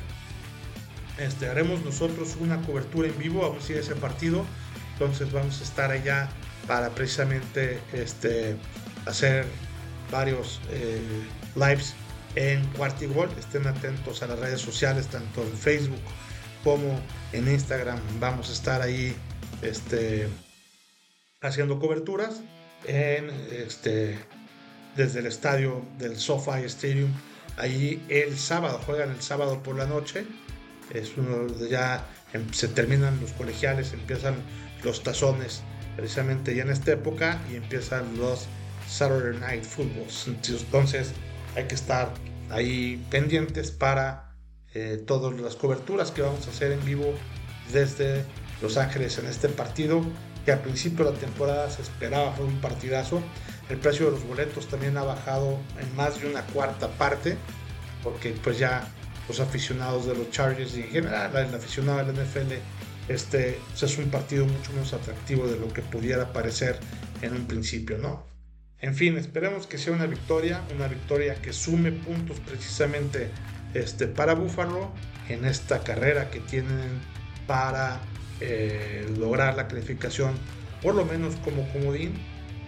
este, 1.18 1.50
haremos 1.50 1.84
nosotros 1.84 2.38
una 2.40 2.62
cobertura 2.62 3.08
en 3.08 3.18
vivo, 3.18 3.42
vamos 3.42 3.68
a 3.68 3.72
ir 3.72 3.78
ese 3.80 3.96
partido, 3.96 4.46
entonces 4.94 5.32
vamos 5.32 5.60
a 5.62 5.64
estar 5.64 5.92
allá 5.92 6.30
para 6.68 6.90
precisamente 6.90 7.80
este, 7.94 8.56
hacer 9.06 9.46
varios 10.12 10.60
eh, 10.70 11.02
lives 11.56 11.94
en 12.36 12.66
Cuartigol, 12.68 13.30
estén 13.40 13.66
atentos 13.68 14.22
a 14.22 14.28
las 14.28 14.40
redes 14.40 14.62
sociales, 14.62 15.08
tanto 15.08 15.42
en 15.42 15.58
Facebook 15.58 16.00
como 16.64 17.00
en 17.32 17.48
Instagram, 17.48 18.00
vamos 18.20 18.50
a 18.50 18.54
estar 18.54 18.82
ahí 18.82 19.16
este, 19.62 20.28
haciendo 21.42 21.80
coberturas 21.80 22.42
este 22.86 24.20
desde 24.96 25.20
el 25.20 25.28
estadio 25.28 25.86
del 25.98 26.18
SoFi 26.18 26.66
Stadium. 26.66 27.12
Allí 27.56 28.04
el 28.10 28.38
sábado, 28.38 28.82
juegan 28.86 29.12
el 29.12 29.22
sábado 29.22 29.62
por 29.64 29.76
la 29.76 29.86
noche. 29.86 30.26
Es 30.94 31.18
uno 31.18 31.48
ya 31.70 32.08
em, 32.34 32.52
se 32.54 32.68
terminan 32.68 33.20
los 33.20 33.32
colegiales, 33.34 33.94
empiezan 33.94 34.36
los 34.84 35.04
tazones 35.04 35.64
precisamente 35.96 36.56
ya 36.56 36.64
en 36.64 36.70
esta 36.70 36.92
época 36.92 37.42
y 37.52 37.56
empiezan 37.56 38.18
los 38.18 38.46
Saturday 38.88 39.40
Night 39.40 39.64
Footballs. 39.64 40.28
Entonces 40.28 41.12
hay 41.56 41.66
que 41.66 41.76
estar 41.76 42.14
ahí 42.50 43.04
pendientes 43.10 43.72
para 43.72 44.36
eh, 44.74 45.04
todas 45.06 45.40
las 45.40 45.56
coberturas 45.56 46.12
que 46.12 46.22
vamos 46.22 46.48
a 46.48 46.52
hacer 46.52 46.72
en 46.72 46.86
vivo 46.86 47.14
desde 47.74 48.24
Los 48.62 48.78
Ángeles 48.78 49.18
en 49.18 49.26
este 49.26 49.50
partido 49.50 50.02
que 50.46 50.54
al 50.54 50.62
principio 50.62 51.04
de 51.04 51.12
la 51.12 51.18
temporada 51.18 51.70
se 51.70 51.82
esperaba 51.82 52.32
fue 52.32 52.46
un 52.46 52.62
partidazo 52.62 53.22
el 53.70 53.78
precio 53.80 54.06
de 54.06 54.12
los 54.14 54.26
boletos 54.26 54.68
también 54.68 54.98
ha 54.98 55.04
bajado 55.04 55.60
en 55.80 55.96
más 55.96 56.22
de 56.22 56.28
una 56.28 56.42
cuarta 56.42 56.88
parte, 56.92 57.38
porque 58.02 58.34
pues 58.42 58.58
ya 58.58 58.88
los 59.28 59.40
aficionados 59.40 60.06
de 60.06 60.16
los 60.16 60.32
Chargers 60.32 60.76
y 60.78 60.82
en 60.82 60.90
general 60.90 61.36
el 61.36 61.54
aficionado 61.54 62.04
de 62.06 62.14
la 62.14 62.24
NFL, 62.24 62.54
este 63.08 63.60
pues, 63.70 63.84
es 63.84 63.98
un 63.98 64.10
partido 64.10 64.46
mucho 64.46 64.72
menos 64.74 64.94
atractivo 64.94 65.48
de 65.48 65.58
lo 65.60 65.72
que 65.72 65.82
pudiera 65.82 66.34
parecer 66.34 66.80
en 67.22 67.34
un 67.34 67.46
principio, 67.46 67.98
¿no? 67.98 68.26
En 68.80 68.96
fin, 68.96 69.18
esperemos 69.18 69.66
que 69.66 69.78
sea 69.78 69.94
una 69.94 70.06
victoria, 70.06 70.62
una 70.76 70.88
victoria 70.88 71.36
que 71.36 71.52
sume 71.52 71.92
puntos 71.92 72.40
precisamente 72.42 73.30
este, 73.74 74.08
para 74.08 74.34
Buffalo 74.34 74.92
en 75.30 75.46
esta 75.46 75.84
carrera 75.84 76.30
que 76.30 76.40
tienen 76.40 77.02
para 77.48 78.00
eh, 78.40 79.12
lograr 79.18 79.56
la 79.56 79.68
calificación, 79.68 80.34
por 80.84 80.94
lo 80.94 81.06
menos 81.06 81.36
como 81.38 81.68
comodín 81.74 82.14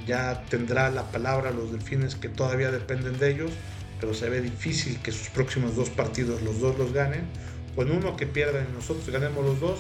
ya 0.07 0.43
tendrá 0.49 0.89
la 0.89 1.03
palabra 1.11 1.51
los 1.51 1.71
delfines 1.71 2.15
que 2.15 2.29
todavía 2.29 2.71
dependen 2.71 3.19
de 3.19 3.31
ellos, 3.31 3.51
pero 3.99 4.13
se 4.13 4.29
ve 4.29 4.41
difícil 4.41 4.99
que 5.01 5.11
sus 5.11 5.29
próximos 5.29 5.75
dos 5.75 5.89
partidos 5.89 6.41
los 6.41 6.59
dos 6.59 6.77
los 6.77 6.93
ganen. 6.93 7.27
Con 7.75 7.91
uno 7.91 8.17
que 8.17 8.25
pierdan 8.25 8.67
y 8.69 8.73
nosotros 8.73 9.09
ganemos 9.09 9.45
los 9.45 9.59
dos, 9.59 9.79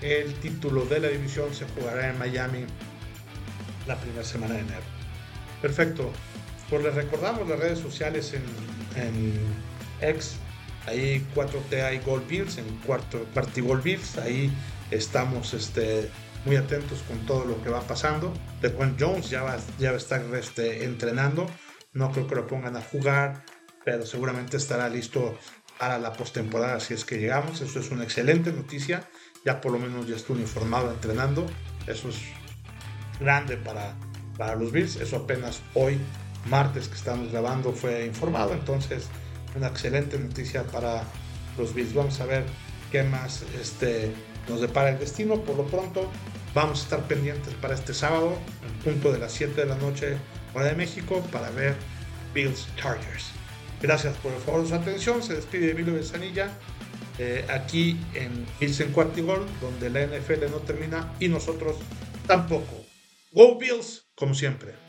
el 0.00 0.34
título 0.34 0.84
de 0.84 1.00
la 1.00 1.08
división 1.08 1.54
se 1.54 1.66
jugará 1.66 2.10
en 2.10 2.18
Miami 2.18 2.64
la 3.86 3.96
primera 3.96 4.24
semana 4.24 4.54
de 4.54 4.60
enero. 4.60 4.82
Perfecto. 5.62 6.12
Pues 6.68 6.82
les 6.82 6.94
recordamos 6.94 7.48
las 7.48 7.60
redes 7.60 7.78
sociales 7.78 8.34
en, 8.34 8.42
en 9.00 9.38
X, 10.00 10.36
ahí 10.86 11.24
4TA 11.34 11.94
y 11.94 11.98
Gold 12.04 12.26
Bills, 12.26 12.58
en 12.58 12.64
cuarto 12.78 13.24
Gold 13.34 13.82
Bills, 13.82 14.18
ahí 14.18 14.50
estamos 14.90 15.54
este, 15.54 16.10
muy 16.44 16.56
atentos 16.56 17.02
con 17.06 17.18
todo 17.26 17.44
lo 17.44 17.62
que 17.62 17.70
va 17.70 17.80
pasando. 17.82 18.32
Juan 18.76 18.96
Jones 18.98 19.30
ya 19.30 19.42
va, 19.42 19.56
ya 19.78 19.90
va 19.90 19.96
a 19.96 19.98
estar 19.98 20.22
este, 20.34 20.84
entrenando. 20.84 21.46
No 21.92 22.10
creo 22.10 22.26
que 22.26 22.34
lo 22.34 22.46
pongan 22.46 22.76
a 22.76 22.82
jugar, 22.82 23.44
pero 23.86 24.04
seguramente 24.04 24.56
estará 24.56 24.88
listo 24.88 25.38
para 25.78 26.00
la 26.00 26.12
postemporada 26.12 26.80
si 26.80 26.92
es 26.92 27.04
que 27.04 27.18
llegamos. 27.18 27.60
Eso 27.60 27.78
es 27.78 27.92
una 27.92 28.02
excelente 28.02 28.52
noticia. 28.52 29.08
Ya 29.44 29.60
por 29.60 29.70
lo 29.70 29.78
menos 29.78 30.08
ya 30.08 30.16
está 30.16 30.32
uniformado 30.32 30.90
entrenando. 30.90 31.46
Eso 31.86 32.08
es 32.08 32.16
grande 33.20 33.56
para, 33.56 33.94
para 34.36 34.56
los 34.56 34.72
Bills. 34.72 34.96
Eso 34.96 35.18
apenas 35.18 35.60
hoy, 35.74 36.00
martes 36.46 36.88
que 36.88 36.96
estamos 36.96 37.30
grabando, 37.30 37.72
fue 37.72 38.04
informado. 38.06 38.54
Entonces, 38.54 39.06
una 39.54 39.68
excelente 39.68 40.18
noticia 40.18 40.64
para 40.64 41.04
los 41.56 41.72
Bills. 41.72 41.94
Vamos 41.94 42.20
a 42.20 42.26
ver 42.26 42.44
qué 42.90 43.04
más 43.04 43.44
este, 43.60 44.12
nos 44.48 44.60
depara 44.60 44.90
el 44.90 44.98
destino. 44.98 45.42
Por 45.42 45.58
lo 45.58 45.66
pronto, 45.68 46.10
vamos 46.54 46.80
a 46.80 46.82
estar 46.82 47.02
pendientes 47.06 47.54
para 47.54 47.74
este 47.74 47.94
sábado, 47.94 48.36
en 48.66 48.78
punto 48.80 49.12
de 49.12 49.20
las 49.20 49.30
7 49.30 49.60
de 49.60 49.66
la 49.68 49.76
noche, 49.76 50.16
hora 50.54 50.66
de 50.66 50.74
México, 50.74 51.24
para 51.30 51.50
ver 51.50 51.76
Bills 52.34 52.66
Chargers. 52.74 53.45
Gracias 53.80 54.16
por 54.18 54.32
el 54.32 54.40
favor 54.40 54.62
de 54.62 54.68
su 54.68 54.74
atención. 54.74 55.22
Se 55.22 55.34
despide 55.34 55.70
Emilio 55.70 56.02
Sanilla 56.02 56.50
eh, 57.18 57.46
aquí 57.48 57.98
en 58.14 58.46
Bills 58.60 58.80
en 58.80 58.92
Cuartigol, 58.92 59.46
donde 59.60 59.90
la 59.90 60.06
NFL 60.06 60.50
no 60.50 60.58
termina 60.58 61.12
y 61.20 61.28
nosotros 61.28 61.76
tampoco. 62.26 62.84
Go 63.32 63.58
Bills, 63.58 64.06
como 64.14 64.34
siempre. 64.34 64.85